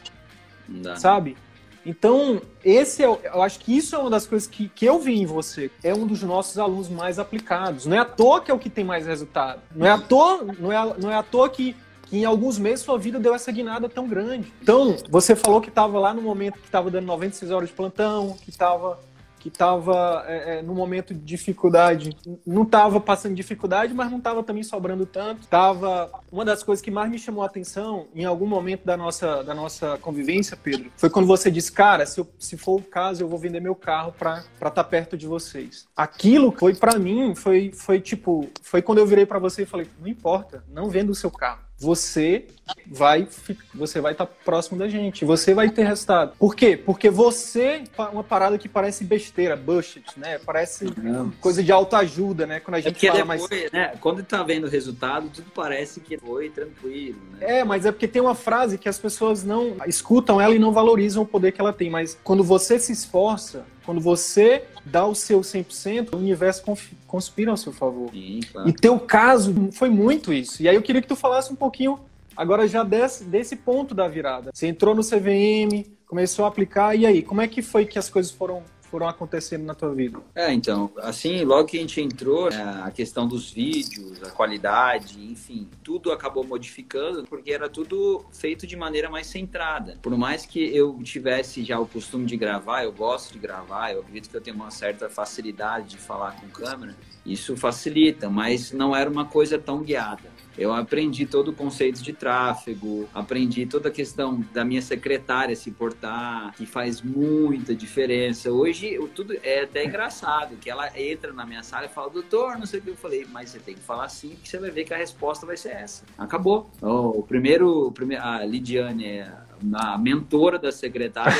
[0.96, 1.36] Sabe?
[1.84, 5.20] Então, esse é, eu acho que isso é uma das coisas que, que eu vi
[5.20, 5.70] em você.
[5.82, 7.86] É um dos nossos alunos mais aplicados.
[7.86, 9.60] Não é à toa que é o que tem mais resultado.
[9.74, 12.84] Não é à toa, não é, não é à toa que, que em alguns meses
[12.84, 14.52] sua vida deu essa guinada tão grande.
[14.62, 18.36] Então, você falou que estava lá no momento que estava dando 96 horas de plantão,
[18.44, 19.00] que estava
[19.42, 24.40] que estava é, é, no momento de dificuldade, não estava passando dificuldade, mas não estava
[24.44, 25.48] também sobrando tanto.
[25.48, 29.42] Tava uma das coisas que mais me chamou a atenção em algum momento da nossa,
[29.42, 33.24] da nossa convivência, Pedro, foi quando você disse, cara, se, eu, se for o caso,
[33.24, 35.88] eu vou vender meu carro para estar tá perto de vocês.
[35.96, 39.88] Aquilo foi para mim, foi, foi tipo, foi quando eu virei para você e falei,
[40.00, 42.46] não importa, não venda o seu carro você
[42.86, 43.26] vai
[43.74, 46.34] você vai estar tá próximo da gente, você vai ter resultado.
[46.38, 46.76] Por quê?
[46.76, 50.38] Porque você uma parada que parece besteira, budget, né?
[50.38, 51.30] Parece Não.
[51.40, 52.60] coisa de autoajuda, né?
[52.60, 53.94] Quando a é gente é fala depois, mais né?
[54.00, 57.58] Quando tá vendo o resultado, tudo parece que foi tranquilo, né?
[57.58, 60.72] É, mas é porque tem uma frase que as pessoas não escutam ela e não
[60.72, 65.14] valorizam o poder que ela tem, mas quando você se esforça, quando você dá o
[65.14, 66.62] seu 100%, o universo
[67.06, 68.10] conspira ao seu favor.
[68.10, 68.68] Sim, claro.
[68.68, 70.62] E teu caso foi muito isso.
[70.62, 71.98] E aí eu queria que tu falasse um pouquinho
[72.36, 74.50] agora já desse, desse ponto da virada.
[74.52, 78.08] Você entrou no CVM, começou a aplicar, e aí, como é que foi que as
[78.08, 80.20] coisas foram foram acontecendo na tua vida?
[80.34, 85.18] É, então, assim, logo que a gente entrou, né, a questão dos vídeos, a qualidade,
[85.24, 89.98] enfim, tudo acabou modificando porque era tudo feito de maneira mais centrada.
[90.02, 94.00] Por mais que eu tivesse já o costume de gravar, eu gosto de gravar, eu
[94.00, 98.94] acredito que eu tenho uma certa facilidade de falar com câmera, isso facilita, mas não
[98.94, 100.31] era uma coisa tão guiada.
[100.56, 105.70] Eu aprendi todo o conceito de tráfego, aprendi toda a questão da minha secretária se
[105.70, 108.50] portar, que faz muita diferença.
[108.50, 112.66] Hoje, tudo é até engraçado, que ela entra na minha sala e fala, doutor, não
[112.66, 114.84] sei o que eu falei, mas você tem que falar assim, que você vai ver
[114.84, 116.04] que a resposta vai ser essa.
[116.18, 116.70] Acabou.
[116.80, 119.24] Oh, o primeiro, a Lidiane
[119.62, 121.36] é a mentora da secretária,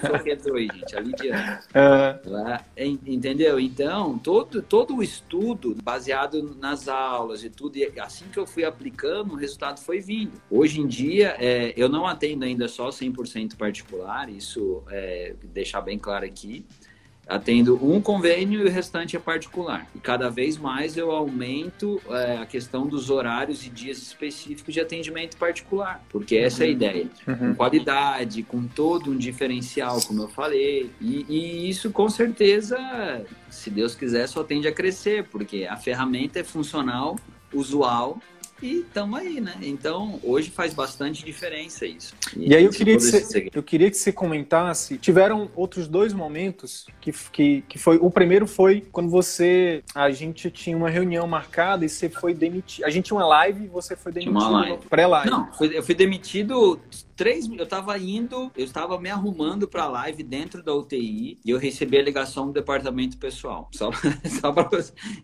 [0.00, 1.58] pessoa que entrou aí, gente, a Lidiane.
[1.74, 2.98] Uhum.
[3.06, 3.58] entendeu?
[3.60, 8.64] Então, todo, todo o estudo baseado nas aulas e tudo, e assim que eu fui
[8.64, 10.32] aplicando, o resultado foi vindo.
[10.50, 15.98] Hoje em dia, é, eu não atendo ainda só 100% particular, isso é, deixar bem
[15.98, 16.64] claro aqui.
[17.26, 19.86] Atendo um convênio e o restante é particular.
[19.94, 24.80] E cada vez mais eu aumento é, a questão dos horários e dias específicos de
[24.80, 26.72] atendimento particular, porque essa é a uhum.
[26.74, 27.06] ideia.
[27.26, 27.36] Uhum.
[27.36, 30.90] Com qualidade, com todo um diferencial, como eu falei.
[31.00, 32.78] E, e isso, com certeza,
[33.50, 37.16] se Deus quiser, só tende a crescer, porque a ferramenta é funcional,
[37.52, 38.20] usual
[38.62, 39.54] e estamos aí, né?
[39.60, 42.14] Então, hoje faz bastante diferença isso.
[42.34, 46.14] E, e aí eu queria, que você, eu queria que você comentasse, tiveram outros dois
[46.14, 51.26] momentos que, que, que foi, o primeiro foi quando você, a gente tinha uma reunião
[51.26, 55.30] marcada e você foi demitido, a gente tinha uma live e você foi demitido pré-live.
[55.30, 56.80] Não, eu fui demitido
[57.14, 61.50] três, eu estava indo, eu estava me arrumando para a live dentro da UTI e
[61.50, 63.68] eu recebi a ligação do departamento pessoal.
[63.76, 63.90] Só,
[64.40, 64.68] só para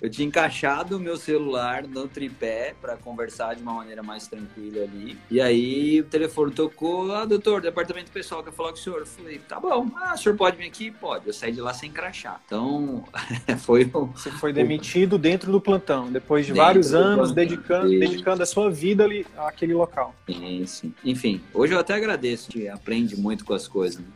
[0.00, 4.84] eu tinha encaixado o meu celular no tripé para conversar de uma maneira mais tranquila
[4.84, 5.18] ali.
[5.30, 9.00] E aí o telefone tocou, ah, doutor, departamento pessoal quer falar com o senhor.
[9.00, 10.90] Eu falei, tá bom, ah, o senhor pode vir aqui?
[10.90, 11.26] Pode.
[11.26, 12.40] Eu saí de lá sem crachá.
[12.46, 13.04] Então,
[13.60, 14.06] foi um...
[14.06, 19.04] Você foi demitido dentro do plantão, depois de vários anos dedicando, dedicando a sua vida
[19.04, 20.14] ali àquele local.
[20.26, 20.94] Sim, sim.
[21.04, 24.00] Enfim, hoje eu até agradeço, que aprende muito com as coisas.
[24.00, 24.06] Né?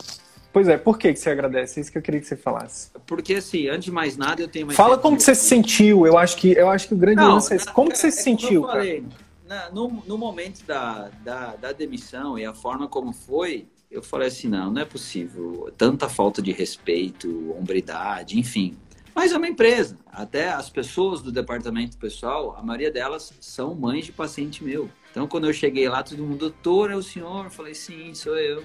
[0.57, 1.79] Pois é, por que, que você agradece?
[1.79, 2.91] É isso que eu queria que você falasse.
[3.07, 4.71] Porque, assim, antes de mais nada, eu tenho...
[4.71, 6.07] Fala como que você se sentiu.
[6.07, 7.71] Eu acho que, eu acho que o grande lance é esse.
[7.71, 9.05] Como que você é, se sentiu, eu falei,
[9.47, 14.29] na, no, no momento da, da, da demissão e a forma como foi, eu falei
[14.29, 15.71] assim, não, não é possível.
[15.77, 18.79] Tanta falta de respeito, hombridade, enfim.
[19.15, 19.99] Mas é uma empresa.
[20.07, 24.89] Até as pessoas do departamento pessoal, a maioria delas são mães de paciente meu.
[25.11, 27.45] Então, quando eu cheguei lá, todo mundo, doutor, é o senhor?
[27.45, 28.65] Eu falei, sim, sou eu.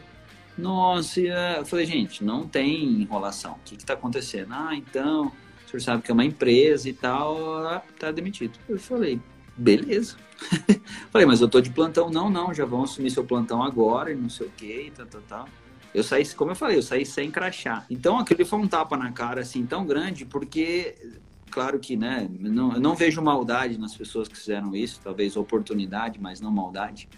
[0.57, 3.53] Nossa, eu falei, gente, não tem enrolação.
[3.53, 4.53] O que está acontecendo?
[4.53, 5.31] Ah, então,
[5.65, 8.57] o senhor sabe que é uma empresa e tal, tá demitido.
[8.67, 9.19] Eu falei,
[9.55, 10.17] beleza.
[11.11, 12.09] falei, mas eu tô de plantão.
[12.09, 15.05] Não, não, já vão assumir seu plantão agora e não sei o que e tal,
[15.05, 15.49] tal, tal.
[15.93, 17.85] Eu saí, como eu falei, eu saí sem crachá.
[17.89, 20.95] Então, aquele foi um tapa na cara, assim, tão grande, porque
[21.51, 26.17] claro que, né, não, eu não vejo maldade nas pessoas que fizeram isso, talvez oportunidade,
[26.19, 27.09] mas não maldade,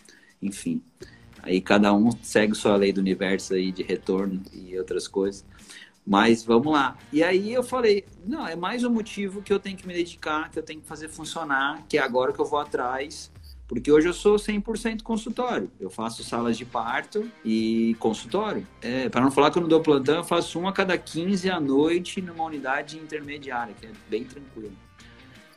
[0.41, 0.81] enfim.
[1.43, 5.45] Aí cada um segue sua lei do universo aí de retorno e outras coisas.
[6.05, 6.97] Mas vamos lá.
[7.11, 10.49] E aí eu falei, não, é mais um motivo que eu tenho que me dedicar,
[10.49, 13.31] que eu tenho que fazer funcionar, que é agora que eu vou atrás
[13.73, 15.71] porque hoje eu sou 100% consultório.
[15.79, 18.67] Eu faço salas de parto e consultório.
[18.81, 21.49] É, para não falar que eu não dou plantão, eu faço um a cada 15
[21.49, 24.73] à noite numa unidade intermediária, que é bem tranquilo.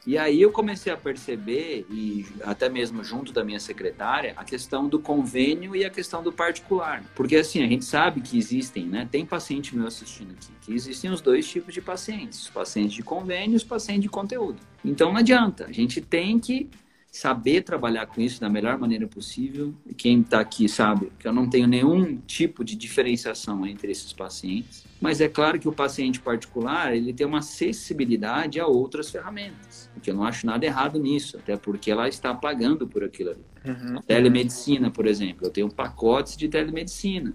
[0.06, 4.88] E aí eu comecei a perceber, e até mesmo junto da minha secretária, a questão
[4.88, 7.02] do convênio e a questão do particular.
[7.14, 9.08] Porque assim, a gente sabe que existem, né?
[9.10, 13.02] Tem paciente meu assistindo aqui, que existem os dois tipos de pacientes: os pacientes de
[13.02, 14.60] convênio e os pacientes de conteúdo.
[14.84, 16.70] Então não adianta, a gente tem que
[17.16, 19.74] saber trabalhar com isso da melhor maneira possível.
[19.96, 24.84] Quem está aqui sabe que eu não tenho nenhum tipo de diferenciação entre esses pacientes,
[25.00, 30.00] mas é claro que o paciente particular ele tem uma acessibilidade a outras ferramentas, o
[30.00, 33.44] que eu não acho nada errado nisso, até porque ela está pagando por aquilo ali.
[33.64, 34.00] Uhum.
[34.02, 37.32] Telemedicina, por exemplo, eu tenho pacotes de telemedicina.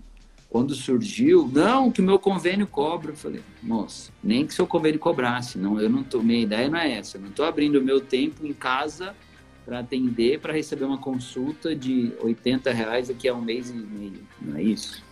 [0.47, 3.11] Quando surgiu, não, que o meu convênio cobra.
[3.11, 5.57] Eu falei, moça, nem que seu convênio cobrasse.
[5.57, 7.15] Não, eu não tô, minha ideia não é essa.
[7.15, 9.15] Eu não estou abrindo o meu tempo em casa
[9.65, 14.21] para atender, para receber uma consulta de 80 reais daqui a um mês e meio,
[14.41, 15.03] não é isso?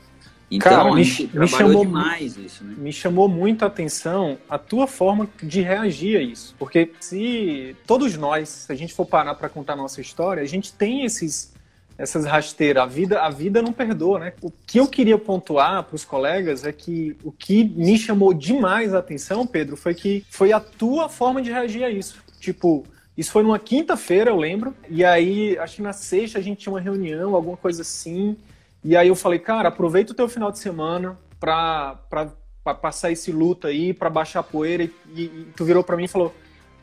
[0.51, 2.73] Então, Cara, me, me chamou demais isso, né?
[2.75, 6.55] Me chamou muito a atenção a tua forma de reagir a isso.
[6.57, 10.47] Porque se todos nós, se a gente for parar para contar a nossa história, a
[10.47, 11.53] gente tem esses
[11.99, 12.81] essas rasteiras.
[12.81, 14.33] A vida, a vida não perdoa, né?
[14.41, 18.93] O que eu queria pontuar para os colegas é que o que me chamou demais
[18.93, 22.23] a atenção, Pedro, foi que foi a tua forma de reagir a isso.
[22.39, 22.85] Tipo,
[23.19, 24.73] isso foi numa quinta-feira, eu lembro.
[24.89, 28.37] E aí, acho que na sexta a gente tinha uma reunião, alguma coisa assim.
[28.81, 32.29] E aí eu falei, cara, aproveita o teu final de semana pra, pra,
[32.63, 34.83] pra passar esse luto aí, pra baixar a poeira.
[34.83, 36.33] E, e, e tu virou pra mim e falou,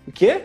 [0.06, 0.42] o quê?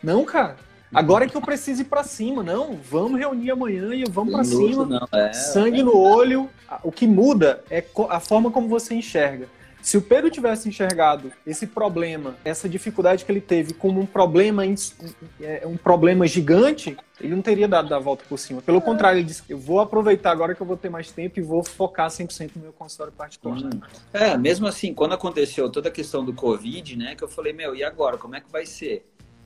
[0.00, 0.54] Não, cara.
[0.94, 2.44] Agora é que eu preciso ir pra cima.
[2.44, 4.86] Não, vamos reunir amanhã e vamos pra cima.
[4.86, 5.82] Não, é, Sangue é.
[5.82, 6.48] no olho.
[6.84, 9.48] O que muda é a forma como você enxerga.
[9.82, 14.64] Se o Pedro tivesse enxergado esse problema, essa dificuldade que ele teve como um problema,
[15.40, 18.62] é, um problema gigante, ele não teria dado a volta por cima.
[18.62, 21.42] Pelo contrário, ele disse: eu vou aproveitar agora que eu vou ter mais tempo e
[21.42, 23.58] vou focar 100% no meu consultório particular.
[23.58, 23.80] Hum.
[24.12, 27.74] É, mesmo assim, quando aconteceu toda a questão do Covid, né, que eu falei: meu,
[27.74, 28.16] e agora?
[28.16, 29.04] Como é que vai ser?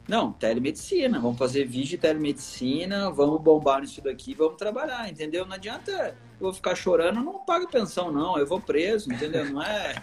[0.09, 5.45] Não, telemedicina, vamos fazer vídeo de telemedicina, vamos bombar nisso daqui, vamos trabalhar, entendeu?
[5.45, 9.47] Não adianta eu vou ficar chorando, não pago pensão, não, eu vou preso, entendeu?
[9.47, 9.95] Não é.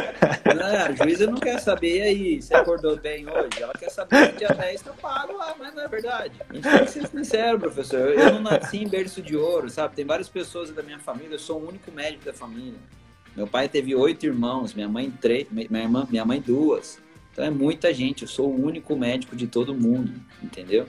[0.54, 3.60] não é a juíza não quer saber, aí, você acordou bem hoje?
[3.60, 6.32] Ela quer saber que dia 10 tá pago lá, mas não é verdade.
[6.48, 8.08] A gente tem que ser sincero, professor.
[8.08, 9.96] Eu não nasci em berço de ouro, sabe?
[9.96, 12.78] Tem várias pessoas da minha família, eu sou o único médico da família.
[13.36, 16.98] Meu pai teve oito irmãos, minha mãe três, minha, irmã, minha mãe duas.
[17.32, 20.12] Então é muita gente, eu sou o único médico de todo mundo,
[20.42, 20.86] entendeu?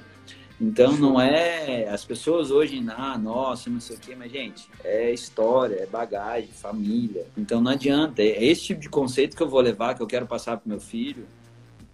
[0.61, 1.89] Então não é.
[1.89, 6.49] As pessoas hoje, ah, nossa, não sei o quê, mas, gente, é história, é bagagem,
[6.49, 7.25] família.
[7.35, 8.21] Então não adianta.
[8.21, 10.79] É esse tipo de conceito que eu vou levar, que eu quero passar para meu
[10.79, 11.25] filho.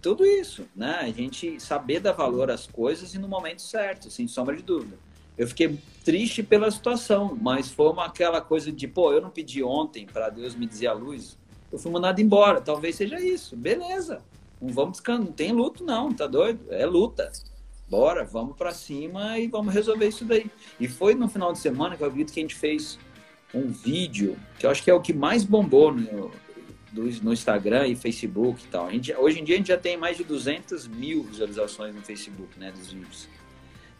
[0.02, 0.98] Tudo isso, né?
[1.00, 4.98] A gente saber dar valor às coisas e no momento certo, sem sombra de dúvida.
[5.36, 9.62] Eu fiquei triste pela situação, mas foi uma, aquela coisa de, pô, eu não pedi
[9.62, 11.38] ontem para Deus me dizer a luz,
[11.72, 12.60] eu fui mandado embora.
[12.60, 13.56] Talvez seja isso.
[13.56, 14.20] Beleza.
[14.60, 16.60] Não vamos descansar, não tem luto, não, tá doido?
[16.70, 17.30] É luta
[17.88, 20.46] bora, vamos para cima e vamos resolver isso daí.
[20.78, 22.98] E foi no final de semana que eu acredito que a gente fez
[23.54, 26.30] um vídeo, que eu acho que é o que mais bombou no,
[26.92, 28.90] no Instagram e Facebook e tal.
[28.90, 32.58] Gente, hoje em dia a gente já tem mais de 200 mil visualizações no Facebook,
[32.58, 33.28] né, dos vídeos.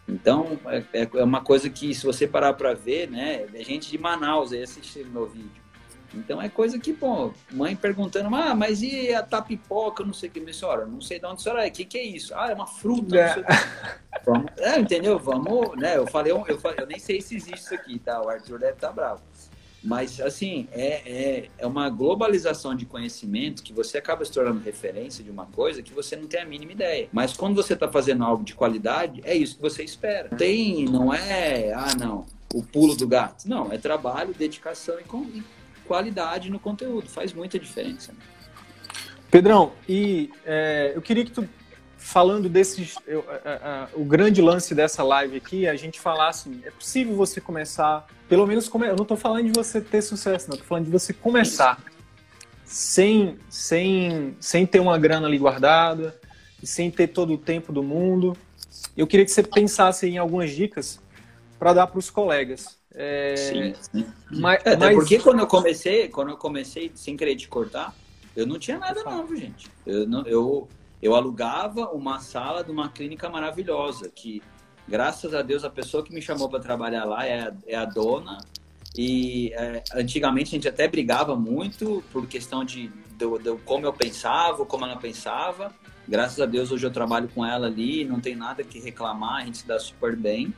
[0.07, 0.59] Então,
[0.93, 4.51] é, é uma coisa que se você parar para ver, né, é gente de Manaus
[4.51, 5.68] aí assistindo meu vídeo.
[6.13, 10.31] Então é coisa que, pô, mãe perguntando, ah, mas e a tapipoca, não sei o
[10.31, 12.33] que, minha senhora, não sei de onde a senhora é, o que, que é isso?
[12.35, 13.27] Ah, é uma fruta, é.
[13.27, 14.19] não sei o que.
[14.25, 15.17] Vamos, é, entendeu?
[15.17, 15.97] Vamos, né?
[15.97, 18.21] Eu falei, eu, falei, eu nem sei se existe isso aqui, tá?
[18.21, 19.21] O Arthur deve estar tá bravo.
[19.83, 25.23] Mas, assim, é, é, é uma globalização de conhecimento que você acaba se tornando referência
[25.23, 27.07] de uma coisa que você não tem a mínima ideia.
[27.11, 30.29] Mas quando você está fazendo algo de qualidade, é isso que você espera.
[30.35, 33.47] Tem, não é, ah, não, o pulo do gato.
[33.47, 35.43] Não, é trabalho, dedicação e,
[35.89, 38.13] qualidade no conteúdo, faz muita diferença.
[39.31, 41.49] Pedrão, e é, eu queria que tu,
[41.97, 43.25] falando desses, eu,
[43.95, 48.45] o grande lance dessa live aqui, a gente falasse, assim, é possível você começar, pelo
[48.45, 51.11] menos, come, eu não estou falando de você ter sucesso, não, estou falando de você
[51.11, 51.83] começar
[52.63, 56.15] sem, sem, sem ter uma grana ali guardada,
[56.63, 58.37] sem ter todo o tempo do mundo.
[58.95, 60.99] Eu queria que você pensasse em algumas dicas
[61.57, 62.78] para dar para os colegas.
[63.01, 63.33] É...
[63.37, 64.05] Sim, sim.
[64.29, 64.93] Mas, é, mas...
[64.93, 67.95] porque quando eu comecei, quando eu comecei, sem querer te cortar,
[68.35, 69.69] eu não tinha nada novo, gente.
[69.85, 70.67] Eu, não, eu,
[71.01, 74.43] eu alugava uma sala de uma clínica maravilhosa, que
[74.85, 78.37] graças a Deus a pessoa que me chamou para trabalhar lá é, é a dona.
[78.97, 83.93] E é, antigamente a gente até brigava muito por questão de, de, de, como eu
[83.93, 85.73] pensava, como ela pensava.
[86.05, 89.45] Graças a Deus hoje eu trabalho com ela ali, não tem nada que reclamar, a
[89.45, 90.53] gente se dá super bem.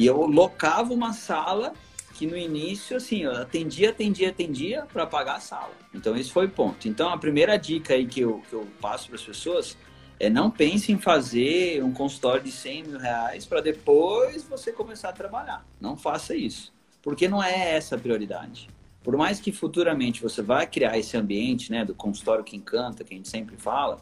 [0.00, 1.74] E eu locava uma sala
[2.14, 5.74] que no início, assim, eu atendia, atendia, atendia para pagar a sala.
[5.94, 6.88] Então, esse foi o ponto.
[6.88, 9.76] Então, a primeira dica aí que eu, que eu passo para as pessoas
[10.18, 15.10] é não pense em fazer um consultório de 100 mil reais para depois você começar
[15.10, 15.66] a trabalhar.
[15.78, 18.70] Não faça isso, porque não é essa a prioridade.
[19.04, 23.12] Por mais que futuramente você vá criar esse ambiente né, do consultório que encanta, que
[23.12, 24.00] a gente sempre fala,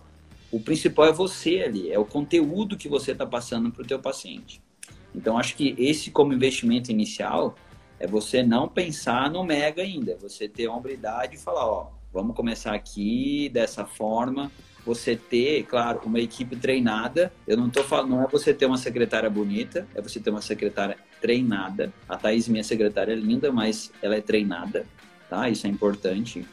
[0.52, 3.98] o principal é você ali, é o conteúdo que você está passando para o teu
[3.98, 4.62] paciente.
[5.14, 7.54] Então, acho que esse como investimento inicial
[7.98, 12.74] é você não pensar no mega ainda, você ter hombridade e falar, ó, vamos começar
[12.74, 14.50] aqui dessa forma,
[14.84, 17.32] você ter, claro, uma equipe treinada.
[17.46, 20.40] Eu não tô falando, não é você ter uma secretária bonita, é você ter uma
[20.40, 21.92] secretária treinada.
[22.08, 24.86] A Thaís, minha secretária, é linda, mas ela é treinada,
[25.28, 25.48] tá?
[25.48, 26.46] Isso é importante.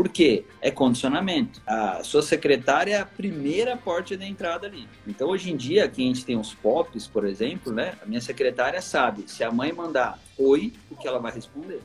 [0.00, 0.46] Por quê?
[0.62, 1.60] É condicionamento.
[1.66, 4.88] A sua secretária é a primeira porta de entrada ali.
[5.06, 7.98] Então, hoje em dia, aqui a gente tem os POPs, por exemplo, né?
[8.02, 11.82] A minha secretária sabe, se a mãe mandar oi, o que ela vai responder.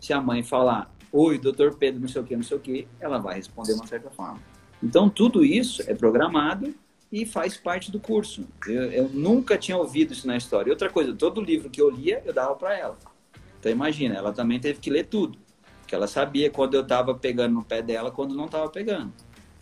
[0.00, 2.88] Se a mãe falar oi, doutor Pedro, não sei o que, não sei o que,
[2.98, 4.40] ela vai responder de uma certa forma.
[4.82, 6.74] Então, tudo isso é programado
[7.12, 8.46] e faz parte do curso.
[8.66, 10.70] Eu, eu nunca tinha ouvido isso na história.
[10.70, 12.96] E outra coisa, todo livro que eu lia, eu dava para ela.
[13.60, 15.43] Então, imagina, ela também teve que ler tudo.
[15.84, 19.12] Porque ela sabia quando eu estava pegando no pé dela, quando não estava pegando.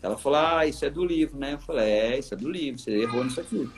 [0.00, 1.54] Ela falou, ah, isso é do livro, né?
[1.54, 3.68] Eu falei, é, isso é do livro, você errou nisso aqui.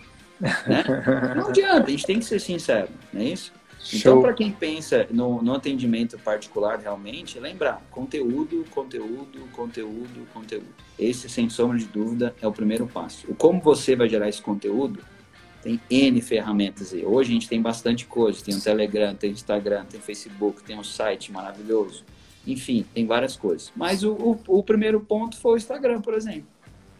[0.41, 0.85] né?
[1.37, 3.53] Não adianta, a gente tem que ser sincero, não é isso?
[3.93, 10.67] Então, para quem pensa no, no, atendimento particular realmente, lembrar, conteúdo, conteúdo, conteúdo, conteúdo.
[10.99, 13.31] Esse, sem sombra de dúvida, é o primeiro passo.
[13.31, 15.05] O como você vai gerar esse conteúdo,
[15.63, 17.05] tem N ferramentas aí.
[17.05, 20.63] Hoje a gente tem bastante coisa, tem o Telegram, tem o Instagram, tem o Facebook,
[20.63, 22.05] tem um site maravilhoso.
[22.47, 23.73] Enfim, tem várias coisas.
[23.75, 26.47] Mas o, o, o primeiro ponto foi o Instagram, por exemplo.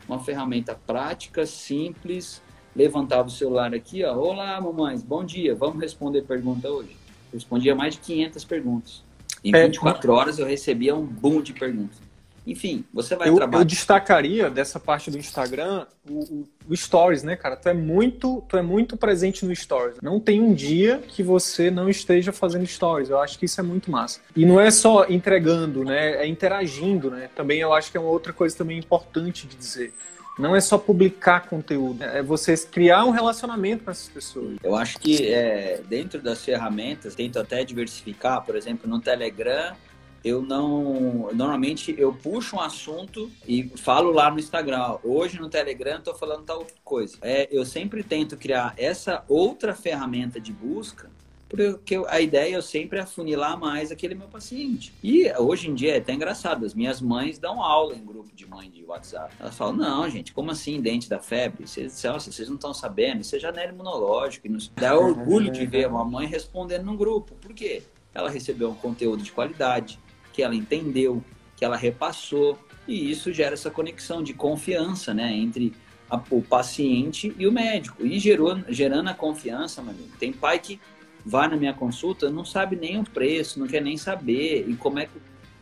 [0.09, 2.43] Uma ferramenta prática, simples.
[2.75, 4.17] Levantava o celular aqui, ó.
[4.17, 5.55] Olá, mamães, bom dia.
[5.55, 6.97] Vamos responder pergunta hoje.
[7.33, 9.05] respondia mais de 500 perguntas.
[9.45, 11.99] Em 24 é, horas eu recebia um boom de perguntas.
[12.47, 13.63] Enfim, você vai eu, trabalhar.
[13.63, 17.57] Eu destacaria dessa parte do Instagram o, o, Stories, né, cara?
[17.57, 19.99] Tu é muito, tu é muito presente no Stories.
[20.03, 23.09] Não tem um dia que você não esteja fazendo Stories.
[23.09, 24.21] Eu acho que isso é muito massa.
[24.37, 26.23] E não é só entregando, né?
[26.23, 27.31] É interagindo, né?
[27.35, 29.95] Também eu acho que é uma outra coisa também importante de dizer.
[30.39, 34.57] Não é só publicar conteúdo, é você criar um relacionamento com essas pessoas.
[34.65, 39.77] Eu acho que é, dentro das ferramentas, tento até diversificar, por exemplo, no Telegram
[40.25, 41.29] eu não.
[41.33, 44.97] Normalmente eu puxo um assunto e falo lá no Instagram.
[45.05, 47.19] Hoje no Telegram estou falando tal coisa.
[47.23, 51.11] É, eu sempre tento criar essa outra ferramenta de busca
[51.57, 54.93] porque a ideia eu sempre é afunilar mais aquele meu paciente.
[55.03, 58.45] E hoje em dia é até engraçado, as minhas mães dão aula em grupo de
[58.45, 59.33] mãe de WhatsApp.
[59.39, 61.67] Elas falam, não, gente, como assim dente da febre?
[61.67, 64.49] Vocês, vocês não estão sabendo, isso é janela imunológica.
[64.75, 67.37] Dá orgulho de ver uma mãe respondendo num grupo.
[67.37, 67.83] Por quê?
[68.13, 69.99] Ela recebeu um conteúdo de qualidade,
[70.35, 71.23] que ela entendeu,
[71.57, 72.59] que ela repassou,
[72.89, 75.73] e isso gera essa conexão de confiança, né, entre
[76.11, 78.05] a, o paciente e o médico.
[78.05, 80.09] E gerou, gerando a confiança, amigo.
[80.19, 80.81] Tem pai que
[81.25, 84.69] vai na minha consulta, não sabe nem o preço, não quer nem saber.
[84.69, 85.13] E como é que.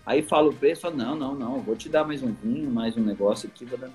[0.05, 2.97] Aí fala o preço, fala, não, não, não, vou te dar mais um vinho, mais
[2.97, 3.91] um negócio aqui, vou dar...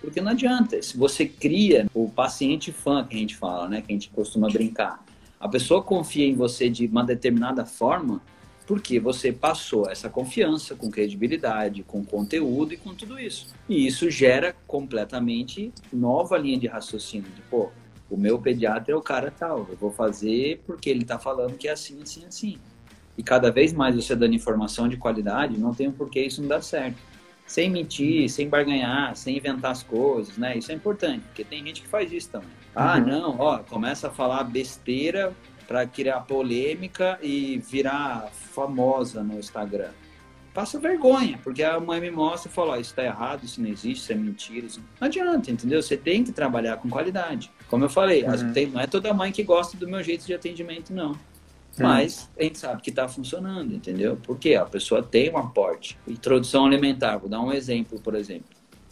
[0.00, 0.80] Porque não adianta.
[0.80, 3.80] Se você cria o paciente fã que a gente fala, né?
[3.80, 5.04] Que a gente costuma brincar.
[5.40, 8.22] A pessoa confia em você de uma determinada forma
[8.68, 13.48] porque você passou essa confiança com credibilidade, com conteúdo e com tudo isso.
[13.66, 17.30] E isso gera completamente nova linha de raciocínio.
[17.34, 17.70] De, pô,
[18.10, 21.66] o meu pediatra é o cara tal, eu vou fazer porque ele está falando que
[21.66, 22.58] é assim, assim, assim.
[23.16, 26.48] E cada vez mais você dando informação de qualidade, não tem por que isso não
[26.48, 26.98] dar certo.
[27.46, 30.58] Sem mentir, sem barganhar, sem inventar as coisas, né?
[30.58, 32.50] Isso é importante, porque tem gente que faz isso também.
[32.76, 33.06] Ah, uhum.
[33.06, 35.34] não, ó, começa a falar besteira
[35.68, 39.90] para criar polêmica e virar famosa no Instagram
[40.58, 43.68] passa vergonha, porque a mãe me mostra e fala, oh, isso está errado, isso não
[43.68, 45.80] existe, isso é mentira, isso não adianta, entendeu?
[45.80, 47.48] Você tem que trabalhar com qualidade.
[47.68, 48.52] Como eu falei, uhum.
[48.52, 51.10] tem, não é toda mãe que gosta do meu jeito de atendimento, não.
[51.10, 51.18] Uhum.
[51.78, 54.18] Mas a gente sabe que está funcionando, entendeu?
[54.24, 55.96] Porque a pessoa tem um aporte.
[56.08, 58.48] Introdução alimentar, vou dar um exemplo, por exemplo.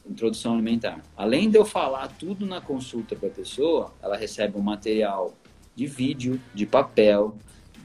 [0.08, 1.00] Introdução alimentar.
[1.16, 5.34] Além de eu falar tudo na consulta para a pessoa, ela recebe um material
[5.76, 7.36] de vídeo, de papel,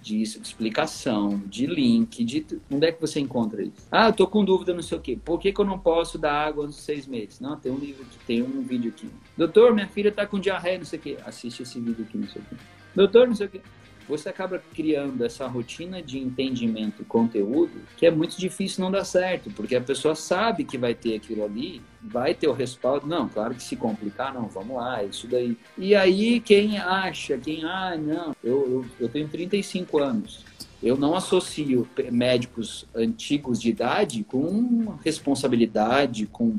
[0.01, 3.73] de explicação, de link, de onde é que você encontra isso?
[3.91, 5.19] Ah, eu tô com dúvida, não sei o quê.
[5.23, 7.39] Por que, que eu não posso dar água nos seis meses?
[7.39, 9.07] Não, tem um livro tem um vídeo aqui.
[9.37, 11.17] Doutor, minha filha tá com diarreia, não sei o quê.
[11.23, 12.55] Assiste esse vídeo aqui, não sei o quê.
[12.95, 13.61] Doutor, não sei o quê
[14.07, 19.05] você acaba criando essa rotina de entendimento e conteúdo que é muito difícil não dar
[19.05, 23.07] certo, porque a pessoa sabe que vai ter aquilo ali, vai ter o respaldo.
[23.07, 25.57] Não, claro que se complicar, não, vamos lá, isso daí.
[25.77, 30.43] E aí, quem acha, quem, ah, não, eu, eu, eu tenho 35 anos.
[30.81, 36.57] Eu não associo médicos antigos de idade com responsabilidade, com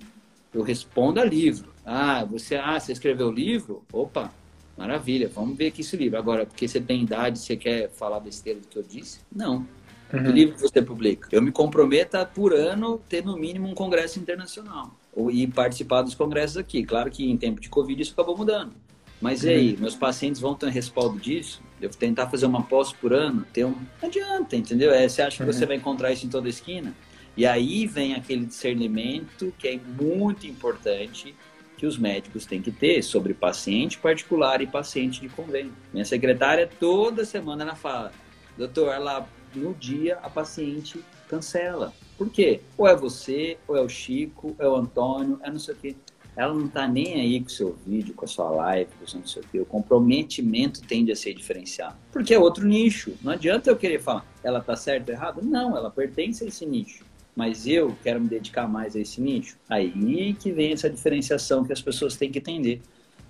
[0.55, 1.73] eu respondo a livro.
[1.85, 3.83] Ah, você, ah, você escreveu livro?
[3.93, 4.33] Opa,
[4.77, 6.19] Maravilha, vamos ver aqui esse livro.
[6.19, 9.21] Agora, porque você tem idade, você quer falar besteira do que eu disse?
[9.35, 9.67] Não.
[10.13, 10.25] Uhum.
[10.25, 11.29] Que livro você publica?
[11.31, 14.95] Eu me comprometo a, por ano, ter no mínimo um congresso internacional.
[15.31, 16.85] E participar dos congressos aqui.
[16.85, 18.73] Claro que em tempo de Covid isso acabou mudando.
[19.21, 19.81] Mas e aí, uhum.
[19.81, 21.63] meus pacientes vão ter respaldo disso?
[21.81, 23.47] Eu vou tentar fazer uma pós por ano?
[23.53, 23.75] Ter um...
[24.01, 24.93] Não adianta, entendeu?
[24.93, 25.53] É, você acha que uhum.
[25.53, 26.93] você vai encontrar isso em toda esquina?
[27.37, 31.35] E aí vem aquele discernimento que é muito importante
[31.83, 35.73] que os médicos têm que ter sobre paciente particular e paciente de convênio.
[35.93, 38.13] Minha secretária, toda semana, ela fala,
[38.57, 41.93] doutor, ela, no dia a paciente cancela.
[42.17, 42.61] Por quê?
[42.79, 45.97] Ou é você, ou é o Chico, é o Antônio, é não sei o quê.
[46.37, 49.09] Ela não está nem aí com o seu vídeo, com a sua live, com o
[49.09, 49.59] seu não sei o quê.
[49.59, 51.97] O comprometimento tende a ser diferenciado.
[52.13, 53.13] Porque é outro nicho.
[53.23, 55.43] Não adianta eu querer falar, ela está certa ou errada?
[55.43, 57.05] Não, ela pertence a esse nicho
[57.35, 59.57] mas eu quero me dedicar mais a esse nicho.
[59.69, 62.81] Aí que vem essa diferenciação que as pessoas têm que entender.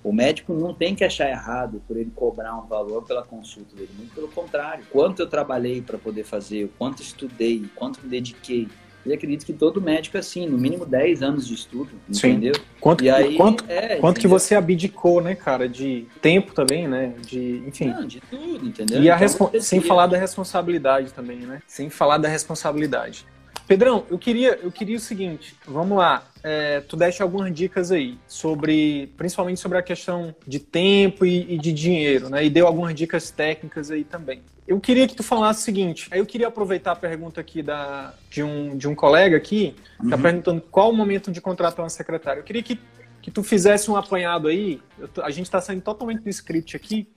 [0.05, 3.91] O médico não tem que achar errado por ele cobrar um valor pela consulta dele,
[3.97, 4.85] muito pelo contrário.
[4.91, 8.69] Quanto eu trabalhei para poder fazer, o quanto estudei, o quanto me dediquei.
[9.05, 12.31] E acredito que todo médico é assim, no mínimo 10 anos de estudo, Sim.
[12.31, 12.55] entendeu?
[12.81, 17.15] Quanto, e aí, quanto, é, quanto que você abdicou, né, cara, de tempo também, né,
[17.21, 17.89] de, enfim.
[17.89, 19.03] Não, de tudo, entendeu?
[19.03, 21.61] E então, sem falar da responsabilidade também, né?
[21.67, 23.27] Sem falar da responsabilidade.
[23.73, 26.27] Pedrão, eu queria, eu queria o seguinte, vamos lá.
[26.45, 31.57] É, tu deste algumas dicas aí sobre, principalmente sobre a questão de tempo e, e,
[31.57, 32.45] de dinheiro, né?
[32.45, 34.43] E deu algumas dicas técnicas aí também.
[34.69, 36.11] Eu queria que tu falasse o seguinte.
[36.13, 40.17] Eu queria aproveitar a pergunta aqui da, de, um, de um colega aqui, que está
[40.17, 40.23] uhum.
[40.23, 42.41] perguntando qual o momento de contratar uma secretária.
[42.41, 42.79] Eu queria que,
[43.23, 44.83] que tu fizesse um apanhado aí.
[44.99, 47.09] Eu, a gente está saindo totalmente do script aqui,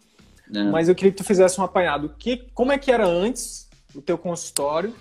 [0.47, 0.72] Não.
[0.72, 2.16] mas eu queria que tu fizesse um apanhado.
[2.18, 4.95] Que, como é que era antes o teu consultório?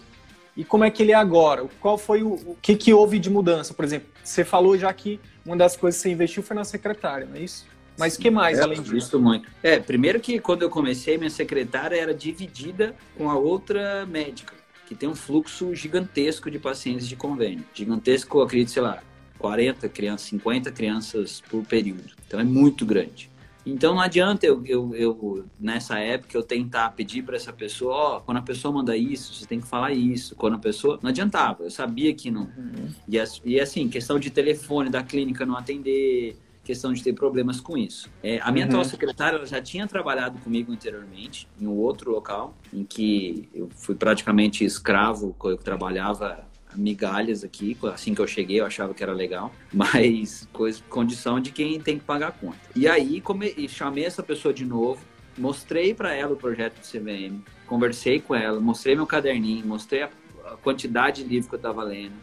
[0.57, 1.66] E como é que ele é agora?
[1.80, 3.74] Qual foi o, o que, que houve de mudança?
[3.74, 7.26] Por exemplo, você falou já que uma das coisas que você investiu foi na secretária,
[7.26, 7.66] não é isso?
[7.98, 8.92] Mas o que mais é, além disso?
[8.92, 9.48] Visto muito.
[9.62, 14.55] É, primeiro que quando eu comecei, minha secretária era dividida com a outra médica,
[14.86, 17.64] que tem um fluxo gigantesco de pacientes de convênio.
[17.72, 19.02] Gigantesco, acredito, sei lá,
[19.38, 22.11] 40 crianças, 50 crianças por período.
[22.26, 23.30] Então é muito grande.
[23.66, 28.16] Então não adianta eu, eu, eu nessa época, eu tentar pedir para essa pessoa, ó,
[28.16, 30.34] oh, quando a pessoa manda isso, você tem que falar isso.
[30.36, 30.98] Quando a pessoa.
[31.02, 32.42] Não adiantava, eu sabia que não.
[32.42, 32.88] Uhum.
[33.08, 37.76] E, e assim, questão de telefone da clínica não atender, questão de ter problemas com
[37.76, 38.10] isso.
[38.22, 38.70] É, a minha uhum.
[38.70, 43.68] atual secretária ela já tinha trabalhado comigo anteriormente, em um outro local, em que eu
[43.74, 46.44] fui praticamente escravo, eu trabalhava
[46.76, 51.50] migalhas aqui, assim que eu cheguei eu achava que era legal, mas coisa, condição de
[51.50, 52.58] quem tem que pagar a conta.
[52.74, 55.00] E aí come, e chamei essa pessoa de novo,
[55.36, 60.10] mostrei para ela o projeto do CVM, conversei com ela, mostrei meu caderninho, mostrei a,
[60.46, 62.14] a quantidade de livro que eu estava lendo,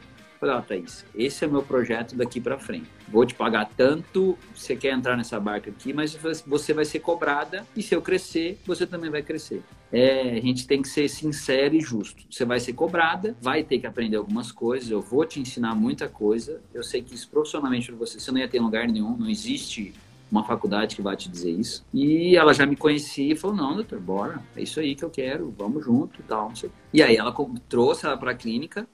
[0.41, 2.89] Falei, ó, Thaís, esse é o meu projeto daqui para frente.
[3.07, 6.17] Vou te pagar tanto, você quer entrar nessa barca aqui, mas
[6.47, 9.61] você vai ser cobrada e se eu crescer, você também vai crescer.
[9.91, 12.23] É, a gente tem que ser sincero e justo.
[12.27, 16.09] Você vai ser cobrada, vai ter que aprender algumas coisas, eu vou te ensinar muita
[16.09, 16.59] coisa.
[16.73, 19.93] Eu sei que isso profissionalmente para você, você não ia ter lugar nenhum, não existe
[20.31, 21.85] uma faculdade que vai te dizer isso.
[21.93, 25.09] E ela já me conhecia e falou: Não, doutor, bora, é isso aí que eu
[25.11, 26.51] quero, vamos junto e tal.
[26.91, 27.31] E aí ela
[27.69, 28.87] trouxe ela para a clínica,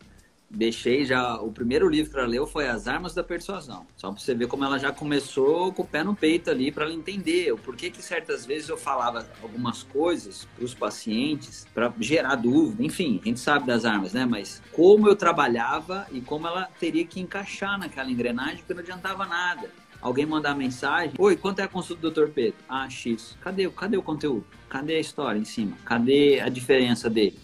[0.49, 1.35] deixei já.
[1.41, 3.85] O primeiro livro que ela leu foi As Armas da Persuasão.
[3.95, 6.85] Só para você ver como ela já começou com o pé no peito ali para
[6.85, 11.93] ela entender o porquê que certas vezes eu falava algumas coisas para os pacientes para
[11.99, 12.83] gerar dúvida.
[12.83, 14.25] Enfim, a gente sabe das armas, né?
[14.25, 19.25] Mas como eu trabalhava e como ela teria que encaixar naquela engrenagem, porque não adiantava
[19.25, 19.69] nada.
[20.01, 22.31] Alguém mandar mensagem: Oi, quanto é a consulta do Dr.
[22.31, 22.59] Pedro?
[22.69, 23.35] Ah, X.
[23.41, 24.45] Cadê, cadê o conteúdo?
[24.69, 25.75] Cadê a história em cima?
[25.83, 27.39] Cadê a diferença dele?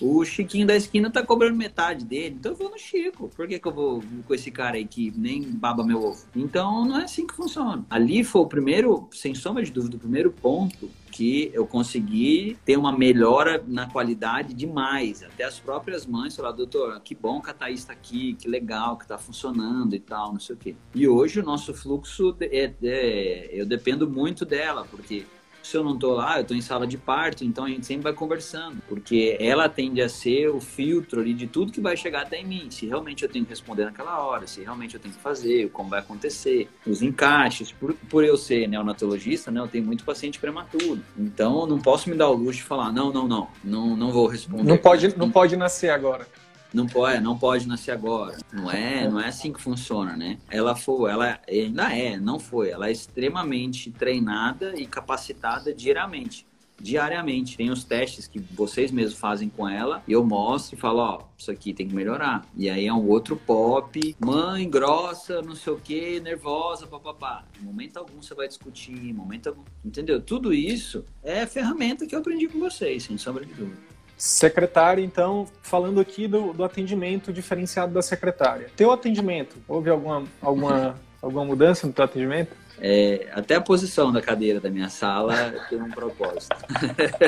[0.00, 3.28] O Chiquinho da esquina tá cobrando metade dele, então eu vou no Chico.
[3.34, 6.26] Por que, que eu vou com esse cara aí que nem baba meu ovo?
[6.34, 7.84] Então não é assim que funciona.
[7.88, 12.76] Ali foi o primeiro, sem sombra de dúvida, o primeiro ponto que eu consegui ter
[12.76, 15.22] uma melhora na qualidade demais.
[15.22, 18.96] Até as próprias mães falaram, doutor, que bom que a Thaís está aqui, que legal,
[18.96, 20.74] que está funcionando e tal, não sei o quê.
[20.92, 25.24] E hoje o nosso fluxo, é, é, eu dependo muito dela, porque
[25.64, 28.04] se eu não estou lá, eu estou em sala de parto, então a gente sempre
[28.04, 32.22] vai conversando, porque ela tende a ser o filtro ali de tudo que vai chegar
[32.22, 32.70] até em mim.
[32.70, 35.88] Se realmente eu tenho que responder naquela hora, se realmente eu tenho que fazer, como
[35.88, 37.72] vai acontecer, os encaixes.
[37.72, 41.00] Por, por eu ser neonatologista, né, eu tenho muito paciente prematuro.
[41.18, 44.12] Então eu não posso me dar o luxo de falar, não, não, não, não, não
[44.12, 44.64] vou responder.
[44.64, 46.26] Não pode, não pode nascer agora
[46.74, 48.36] não pode, não pode nascer agora.
[48.52, 50.38] Não é, não é assim que funciona, né?
[50.50, 52.70] Ela foi, ela ainda é, não foi.
[52.70, 56.44] Ela é extremamente treinada e capacitada diariamente.
[56.80, 57.56] Diariamente.
[57.56, 61.20] Tem os testes que vocês mesmos fazem com ela e eu mostro e falo, ó,
[61.38, 62.44] isso aqui tem que melhorar.
[62.56, 67.44] E aí é um outro pop, mãe grossa, não sei o que, nervosa, papapá.
[67.60, 69.62] Em momento algum você vai discutir, em momento algum.
[69.84, 70.20] Entendeu?
[70.20, 73.93] Tudo isso é ferramenta que eu aprendi com vocês, sem sombra de dúvida.
[74.16, 78.70] Secretária, então, falando aqui do, do atendimento diferenciado da secretária.
[78.76, 82.54] Teu atendimento, houve alguma, alguma, alguma mudança no teu atendimento?
[82.80, 86.56] É, até a posição da cadeira da minha sala tem um propósito.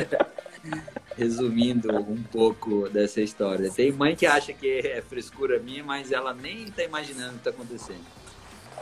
[1.17, 3.71] Resumindo um pouco dessa história.
[3.71, 7.37] Tem mãe que acha que é frescura minha, mas ela nem está imaginando o que
[7.37, 8.05] está acontecendo.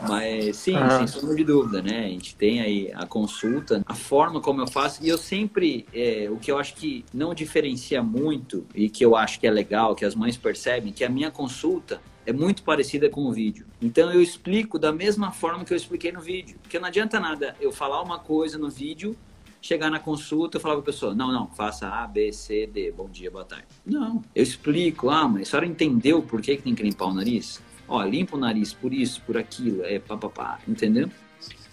[0.02, 0.98] Mas sim, ah.
[0.98, 2.06] sem sombra de dúvida, né?
[2.06, 6.28] A gente tem aí a consulta, a forma como eu faço, e eu sempre, é,
[6.30, 9.94] o que eu acho que não diferencia muito e que eu acho que é legal,
[9.94, 13.64] que as mães percebem, que a minha consulta é muito parecida com o vídeo.
[13.80, 16.58] Então eu explico da mesma forma que eu expliquei no vídeo.
[16.60, 19.16] Porque não adianta nada eu falar uma coisa no vídeo,
[19.60, 22.92] chegar na consulta e falar para a pessoa: não, não, faça A, B, C, D,
[22.92, 23.66] bom dia, boa tarde.
[23.84, 27.14] Não, eu explico, ah, mas a senhora entendeu por que, que tem que limpar o
[27.14, 27.62] nariz?
[27.88, 31.10] Ó, limpa o nariz por isso, por aquilo, é papapá, entendeu?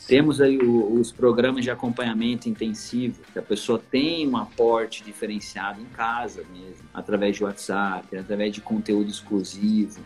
[0.08, 5.82] Temos aí o, os programas de acompanhamento intensivo, que a pessoa tem um aporte diferenciado
[5.82, 10.02] em casa mesmo, através de WhatsApp, através de conteúdo exclusivo.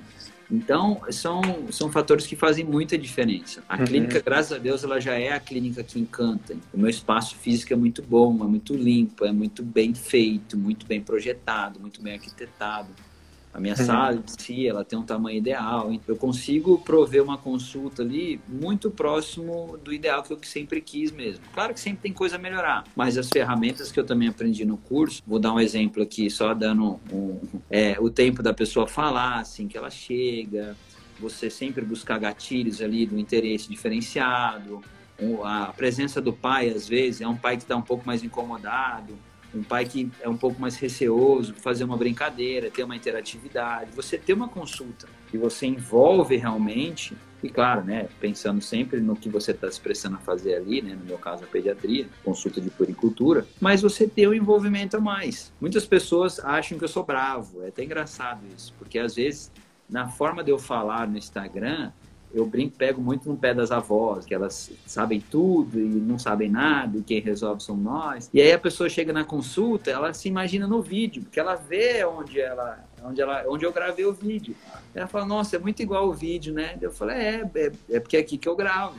[0.49, 1.41] Então, são,
[1.71, 3.61] são fatores que fazem muita diferença.
[3.67, 3.85] A uhum.
[3.85, 6.55] clínica, graças a Deus, ela já é a clínica que encanta.
[6.73, 10.85] O meu espaço físico é muito bom, é muito limpo, é muito bem feito, muito
[10.85, 12.87] bem projetado, muito bem arquitetado.
[13.57, 15.91] A minha sala em si, ela tem um tamanho ideal.
[16.07, 21.43] Eu consigo prover uma consulta ali muito próximo do ideal que eu sempre quis mesmo.
[21.55, 24.77] Claro que sempre tem coisa a melhorar, mas as ferramentas que eu também aprendi no
[24.77, 29.39] curso, vou dar um exemplo aqui, só dando um, é, o tempo da pessoa falar,
[29.39, 30.77] assim que ela chega,
[31.19, 34.83] você sempre buscar gatilhos ali do interesse diferenciado,
[35.43, 39.17] a presença do pai, às vezes, é um pai que está um pouco mais incomodado,
[39.53, 44.17] um pai que é um pouco mais receoso, fazer uma brincadeira, ter uma interatividade, você
[44.17, 49.51] ter uma consulta que você envolve realmente, e claro, né, pensando sempre no que você
[49.51, 53.45] está se prestando a fazer ali, né, no meu caso a pediatria, consulta de puricultura,
[53.59, 55.53] mas você ter um envolvimento a mais.
[55.61, 59.51] Muitas pessoas acham que eu sou bravo, é até engraçado isso, porque às vezes
[59.89, 61.91] na forma de eu falar no Instagram,
[62.37, 66.49] eu brinco, pego muito no pé das avós, que elas sabem tudo e não sabem
[66.49, 68.29] nada, e quem resolve são nós.
[68.33, 72.05] E aí a pessoa chega na consulta, ela se imagina no vídeo, porque ela vê
[72.05, 74.55] onde ela, onde ela, onde eu gravei o vídeo.
[74.93, 76.77] Ela fala, nossa, é muito igual o vídeo, né?
[76.79, 78.95] Eu falei, é, é, é porque é aqui que eu gravo.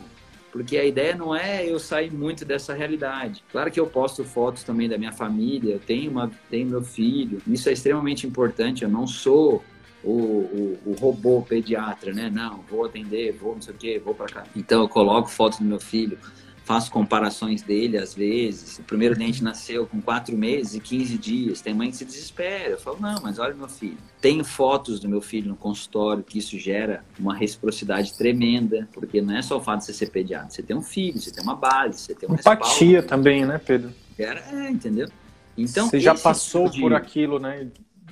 [0.50, 3.44] Porque a ideia não é eu sair muito dessa realidade.
[3.52, 7.40] Claro que eu posto fotos também da minha família, eu tenho, uma, tenho meu filho,
[7.46, 8.82] isso é extremamente importante.
[8.82, 9.62] Eu não sou
[10.02, 12.30] o, o, o, robô pediatra, né?
[12.30, 14.44] Não, vou atender, vou não sei o quê, vou para cá.
[14.54, 16.18] Então eu coloco fotos do meu filho,
[16.64, 18.78] faço comparações dele às vezes.
[18.78, 21.60] O primeiro dente nasceu com 4 meses e 15 dias.
[21.60, 22.72] Tem mãe que se desespera.
[22.72, 23.96] Eu falo, não, mas olha meu filho.
[24.20, 29.36] Tenho fotos do meu filho no consultório, que isso gera uma reciprocidade tremenda, porque não
[29.36, 30.50] é só o fato de você ser pediatra.
[30.50, 33.08] Você tem um filho, você tem uma base, você tem um Empatia respaldo.
[33.08, 33.92] também, né, Pedro?
[34.18, 35.08] É, entendeu?
[35.56, 36.80] Então, você já passou tipo de...
[36.82, 37.66] por aquilo, né?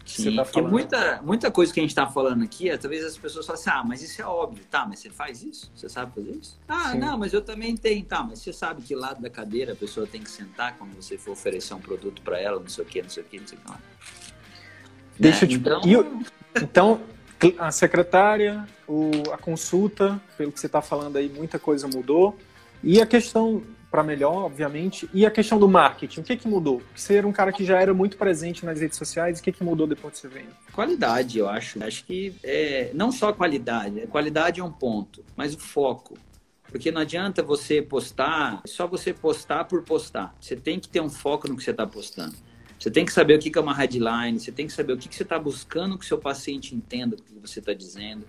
[0.06, 0.70] Sim, tá falando.
[0.70, 3.70] muita, muita coisa que a gente está falando aqui, é, talvez as pessoas falem assim,
[3.70, 5.70] ah, mas isso é óbvio, tá, mas você faz isso?
[5.74, 6.56] Você sabe fazer isso?
[6.68, 6.98] Ah, Sim.
[6.98, 10.06] não, mas eu também tenho, tá, mas você sabe que lado da cadeira a pessoa
[10.06, 13.02] tem que sentar quando você for oferecer um produto para ela, não sei o que,
[13.02, 13.80] não sei o que, não sei o que lá.
[15.18, 15.54] Deixa né?
[15.54, 15.68] eu te...
[15.68, 15.80] Então...
[15.84, 16.22] Eu...
[16.62, 17.00] então,
[17.58, 22.36] a secretária, o, a consulta, pelo que você está falando aí, muita coisa mudou.
[22.82, 25.08] E a questão para melhor, obviamente.
[25.12, 26.82] E a questão do marketing, o que que mudou?
[26.94, 29.64] Você era um cara que já era muito presente nas redes sociais, o que que
[29.64, 30.48] mudou depois que você veio?
[30.72, 31.82] Qualidade, eu acho.
[31.82, 36.18] Acho que é, não só qualidade, qualidade é um ponto, mas o foco.
[36.70, 40.34] Porque não adianta você postar, só você postar por postar.
[40.40, 42.34] Você tem que ter um foco no que você está postando.
[42.78, 45.14] Você tem que saber o que é uma headline, você tem que saber o que
[45.14, 48.26] você está buscando que o seu paciente entenda o que você está dizendo.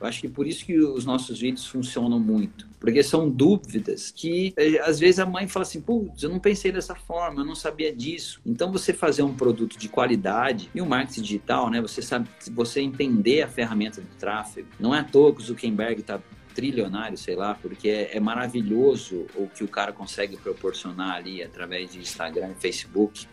[0.00, 4.54] Eu acho que por isso que os nossos vídeos funcionam muito, porque são dúvidas que
[4.56, 7.54] eh, às vezes a mãe fala assim, putz, eu não pensei dessa forma, eu não
[7.54, 8.40] sabia disso.
[8.46, 11.80] Então você fazer um produto de qualidade e o marketing digital, né?
[11.80, 14.68] Você sabe, você entender a ferramenta do tráfego.
[14.78, 16.20] Não é à toa que o Zuckerberg está
[16.54, 21.92] trilionário, sei lá, porque é, é, maravilhoso o que o cara consegue proporcionar ali através
[21.92, 23.26] de Instagram e Facebook.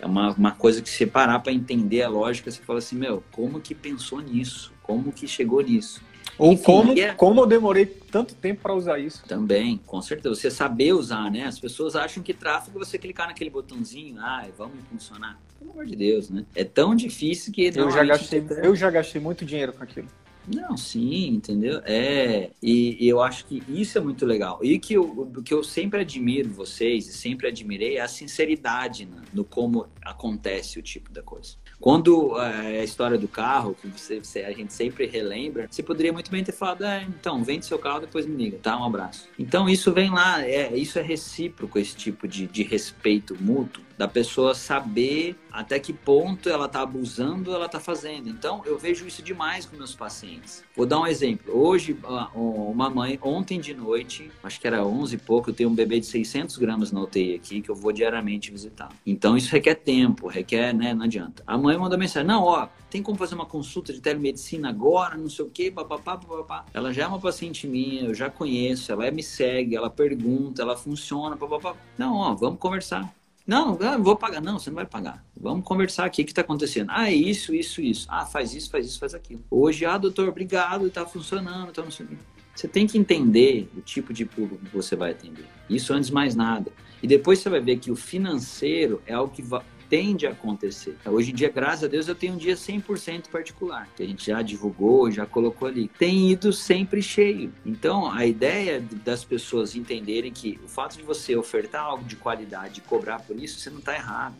[0.00, 3.22] É uma, uma coisa que você parar para entender a lógica, você fala assim, meu,
[3.32, 4.73] como que pensou nisso?
[4.84, 6.00] Como que chegou nisso?
[6.38, 7.14] Ou Enfim, como, é...
[7.14, 9.24] como eu demorei tanto tempo para usar isso.
[9.26, 10.34] Também, com certeza.
[10.34, 11.46] Você saber usar, né?
[11.46, 15.38] As pessoas acham que tráfego é você clicar naquele botãozinho, ah, vamos funcionar.
[15.58, 16.44] Pelo amor de Deus, né?
[16.54, 17.72] É tão difícil que.
[17.74, 20.08] Eu já, gastei, eu já gastei muito dinheiro com aquilo.
[20.46, 21.80] Não, sim, entendeu?
[21.84, 24.58] É, e, e, eu acho que isso é muito legal.
[24.62, 29.06] E que eu, o que eu sempre admiro vocês e sempre admirei é a sinceridade
[29.06, 31.56] né, no como acontece o tipo da coisa.
[31.80, 36.12] Quando é, a história do carro, que você, você, a gente sempre relembra, você poderia
[36.12, 38.78] muito bem ter falado, é, então, vende seu carro, depois me liga, tá?
[38.78, 39.28] Um abraço.
[39.38, 44.08] Então, isso vem lá, é, isso é recíproco, esse tipo de, de respeito mútuo da
[44.08, 48.28] pessoa saber até que ponto ela está abusando ela está fazendo.
[48.28, 50.64] Então, eu vejo isso demais com meus pacientes.
[50.74, 51.56] Vou dar um exemplo.
[51.56, 51.96] Hoje,
[52.34, 56.00] uma mãe, ontem de noite, acho que era 11 e pouco, eu tenho um bebê
[56.00, 58.88] de 600 gramas na UTI aqui, que eu vou diariamente visitar.
[59.06, 61.42] Então, isso requer tempo, requer, né, não adianta.
[61.46, 65.30] A mãe mandou mensagem, não, ó, tem como fazer uma consulta de telemedicina agora, não
[65.30, 66.64] sei o quê, papapá, papapá.
[66.74, 70.76] Ela já é uma paciente minha, eu já conheço, ela me segue, ela pergunta, ela
[70.76, 71.76] funciona, papapá.
[71.96, 73.14] Não, ó, vamos conversar.
[73.46, 74.40] Não, não vou pagar.
[74.40, 75.24] Não, você não vai pagar.
[75.36, 76.90] Vamos conversar aqui o que está acontecendo.
[76.90, 78.06] Ah, é isso, isso, isso.
[78.10, 79.44] Ah, faz isso, faz isso, faz aquilo.
[79.50, 82.18] Hoje, ah, doutor, obrigado, está funcionando, tá funcionando.
[82.54, 85.44] Você tem que entender o tipo de público que você vai atender.
[85.68, 86.72] Isso antes de mais nada.
[87.02, 89.42] E depois você vai ver que o financeiro é algo que
[89.88, 90.96] tende a acontecer.
[91.04, 94.26] Hoje em dia, graças a Deus, eu tenho um dia 100% particular, que a gente
[94.26, 95.88] já divulgou, já colocou ali.
[95.98, 97.52] Tem ido sempre cheio.
[97.64, 102.80] Então, a ideia das pessoas entenderem que o fato de você ofertar algo de qualidade
[102.80, 104.34] e cobrar por isso, você não está errado.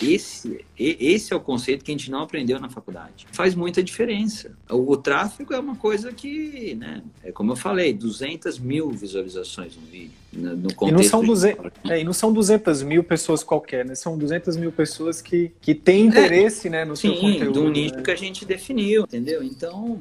[0.00, 3.26] Esse, esse é o conceito que a gente não aprendeu na faculdade.
[3.32, 4.52] Faz muita diferença.
[4.68, 9.76] O, o tráfego é uma coisa que, né, é como eu falei, 200 mil visualizações
[9.76, 10.12] no vídeo.
[10.32, 13.96] No, no e, não são 200, é, e não são 200 mil pessoas qualquer, né?
[13.96, 16.06] São 200 mil pessoas que, que têm é.
[16.06, 17.64] interesse é, né, no sim, seu conteúdo.
[17.64, 18.02] do nicho né?
[18.02, 19.42] que a gente definiu, entendeu?
[19.42, 20.00] Então,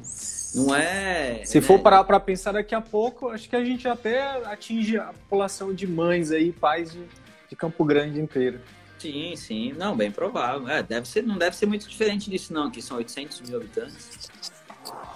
[0.53, 1.41] não é.
[1.45, 1.61] Se né?
[1.61, 5.73] for parar para pensar daqui a pouco, acho que a gente até atinge a população
[5.73, 6.99] de mães aí, pais de,
[7.49, 8.59] de Campo Grande inteiro.
[8.99, 9.73] Sim, sim.
[9.73, 10.67] Não, bem provável.
[10.67, 12.67] É, deve ser, não deve ser muito diferente disso, não.
[12.67, 14.29] Aqui são 800 mil habitantes.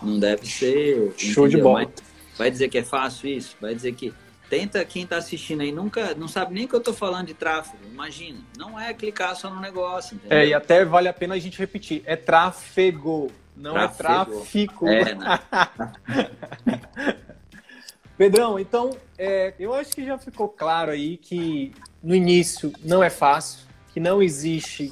[0.01, 1.13] Não deve ser.
[1.17, 1.47] Show entendeu?
[1.47, 1.83] de bola.
[1.83, 3.55] Mas vai dizer que é fácil isso?
[3.61, 4.13] Vai dizer que.
[4.49, 7.77] Tenta quem está assistindo aí, nunca não sabe nem que eu estou falando de tráfego.
[7.91, 8.39] Imagina.
[8.55, 10.15] Não é clicar só no negócio.
[10.15, 10.37] Entendeu?
[10.37, 12.03] É, e até vale a pena a gente repetir.
[12.05, 14.87] É tráfego, não é tráfico.
[14.87, 15.39] É, né?
[18.15, 21.73] Pedrão, então, é, eu acho que já ficou claro aí que
[22.03, 24.91] no início não é fácil que não existe,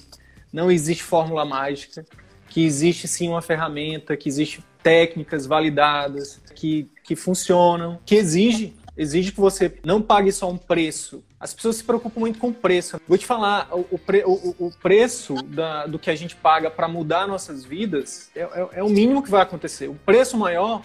[0.53, 2.05] não existe fórmula mágica,
[2.47, 9.31] que existe sim uma ferramenta, que existe técnicas validadas, que, que funcionam, que exige exige
[9.31, 11.23] que você não pague só um preço.
[11.39, 12.99] As pessoas se preocupam muito com o preço.
[13.07, 16.87] Vou te falar, o, pre, o, o preço da, do que a gente paga para
[16.87, 19.87] mudar nossas vidas é, é, é o mínimo que vai acontecer.
[19.87, 20.83] O preço maior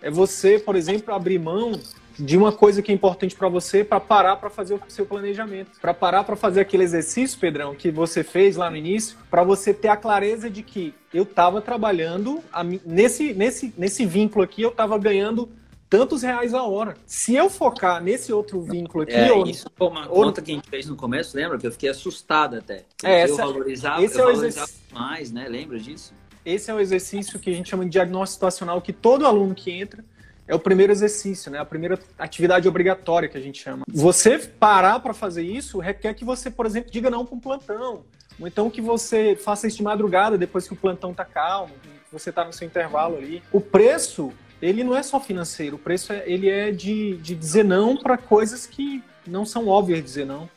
[0.00, 1.72] é você, por exemplo, abrir mão
[2.18, 5.78] de uma coisa que é importante para você para parar para fazer o seu planejamento,
[5.80, 9.72] para parar para fazer aquele exercício, Pedrão, que você fez lá no início, para você
[9.74, 14.70] ter a clareza de que eu estava trabalhando a, nesse, nesse, nesse vínculo aqui, eu
[14.70, 15.48] estava ganhando
[15.88, 16.96] tantos reais a hora.
[17.06, 19.12] Se eu focar nesse outro vínculo aqui.
[19.12, 21.58] É, isso foi uma conta que a gente fez no começo, lembra?
[21.58, 22.84] Que eu fiquei assustado até.
[23.02, 25.48] É, essa, eu valorizava, esse eu é valorizava mais, né?
[25.48, 26.12] Lembra disso?
[26.44, 29.70] Esse é o exercício que a gente chama de diagnóstico situacional, que todo aluno que
[29.70, 30.04] entra
[30.48, 31.58] é o primeiro exercício, né?
[31.58, 33.84] A primeira atividade obrigatória que a gente chama.
[33.88, 38.04] Você parar para fazer isso requer que você, por exemplo, diga não para um plantão.
[38.38, 42.12] Ou então que você faça isso de madrugada, depois que o plantão tá calmo, que
[42.12, 43.42] você tá no seu intervalo ali.
[43.50, 47.64] O preço ele não é só financeiro, o preço é, ele é de, de dizer
[47.64, 50.48] não para coisas que não são óbvias dizer não.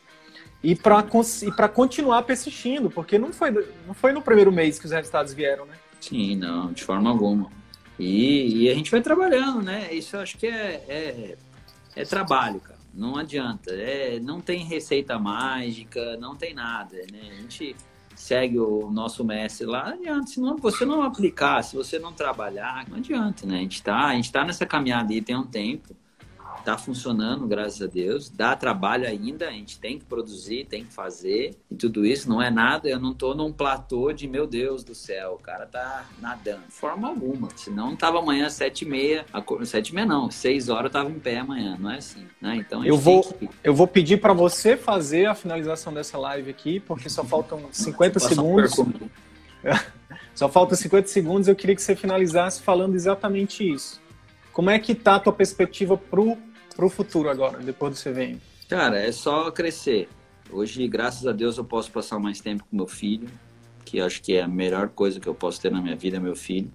[0.62, 3.50] E para continuar persistindo, porque não foi,
[3.86, 5.74] não foi no primeiro mês que os resultados vieram, né?
[6.00, 7.50] Sim, não, de forma alguma.
[8.00, 9.92] E, e a gente vai trabalhando, né?
[9.92, 11.36] Isso eu acho que é, é,
[11.94, 12.80] é trabalho, cara.
[12.94, 13.70] Não adianta.
[13.72, 16.96] É, não tem receita mágica, não tem nada.
[17.12, 17.20] Né?
[17.30, 17.76] A gente
[18.16, 20.26] segue o nosso mestre lá, não adianta.
[20.26, 23.58] Se não, você não aplicar, se você não trabalhar, não adianta, né?
[23.58, 25.94] A gente está a gente tá nessa caminhada aí tem um tempo
[26.64, 28.28] tá funcionando, graças a Deus.
[28.28, 31.56] Dá trabalho ainda, a gente tem que produzir, tem que fazer.
[31.70, 34.94] E tudo isso não é nada, eu não tô num platô de, meu Deus do
[34.94, 36.66] céu, o cara tá nadando.
[36.66, 37.48] De forma alguma.
[37.56, 39.24] Senão tava amanhã sete e meia,
[39.64, 42.56] sete e meia não, seis horas eu tava em pé amanhã, não é assim, né?
[42.56, 43.48] Então eu vou, que...
[43.62, 48.18] eu vou pedir para você fazer a finalização dessa live aqui, porque só faltam 50
[48.20, 48.72] segundos.
[50.34, 54.00] Só faltam 50 segundos, eu queria que você finalizasse falando exatamente isso.
[54.52, 56.36] Como é que tá a tua perspectiva pro
[56.80, 58.38] para o futuro agora, depois do CVM?
[58.66, 60.08] Cara, é só crescer.
[60.50, 63.28] Hoje, graças a Deus, eu posso passar mais tempo com meu filho,
[63.84, 66.20] que acho que é a melhor coisa que eu posso ter na minha vida, é
[66.20, 66.72] meu filho.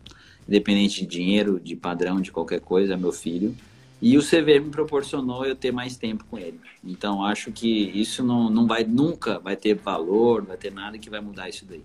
[0.48, 3.56] Independente de dinheiro, de padrão, de qualquer coisa, é meu filho.
[4.00, 6.60] E o CVM me proporcionou eu ter mais tempo com ele.
[6.84, 11.00] Então, acho que isso não, não vai nunca vai ter valor, não vai ter nada
[11.00, 11.84] que vai mudar isso daí.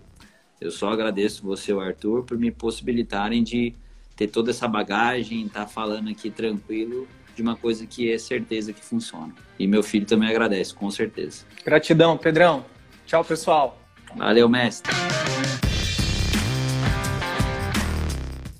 [0.59, 3.73] Eu só agradeço você o Arthur por me possibilitarem de
[4.15, 7.07] ter toda essa bagagem, estar tá falando aqui tranquilo
[7.41, 9.33] de uma coisa que é certeza que funciona.
[9.57, 11.43] E meu filho também agradece, com certeza.
[11.65, 12.63] Gratidão, Pedrão.
[13.05, 13.77] Tchau, pessoal.
[14.15, 14.93] Valeu, mestre.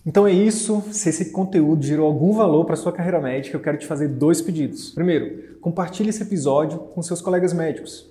[0.06, 0.84] Então é isso.
[0.92, 4.42] Se esse conteúdo gerou algum valor para sua carreira médica, eu quero te fazer dois
[4.42, 4.90] pedidos.
[4.90, 8.11] Primeiro, compartilhe esse episódio com seus colegas médicos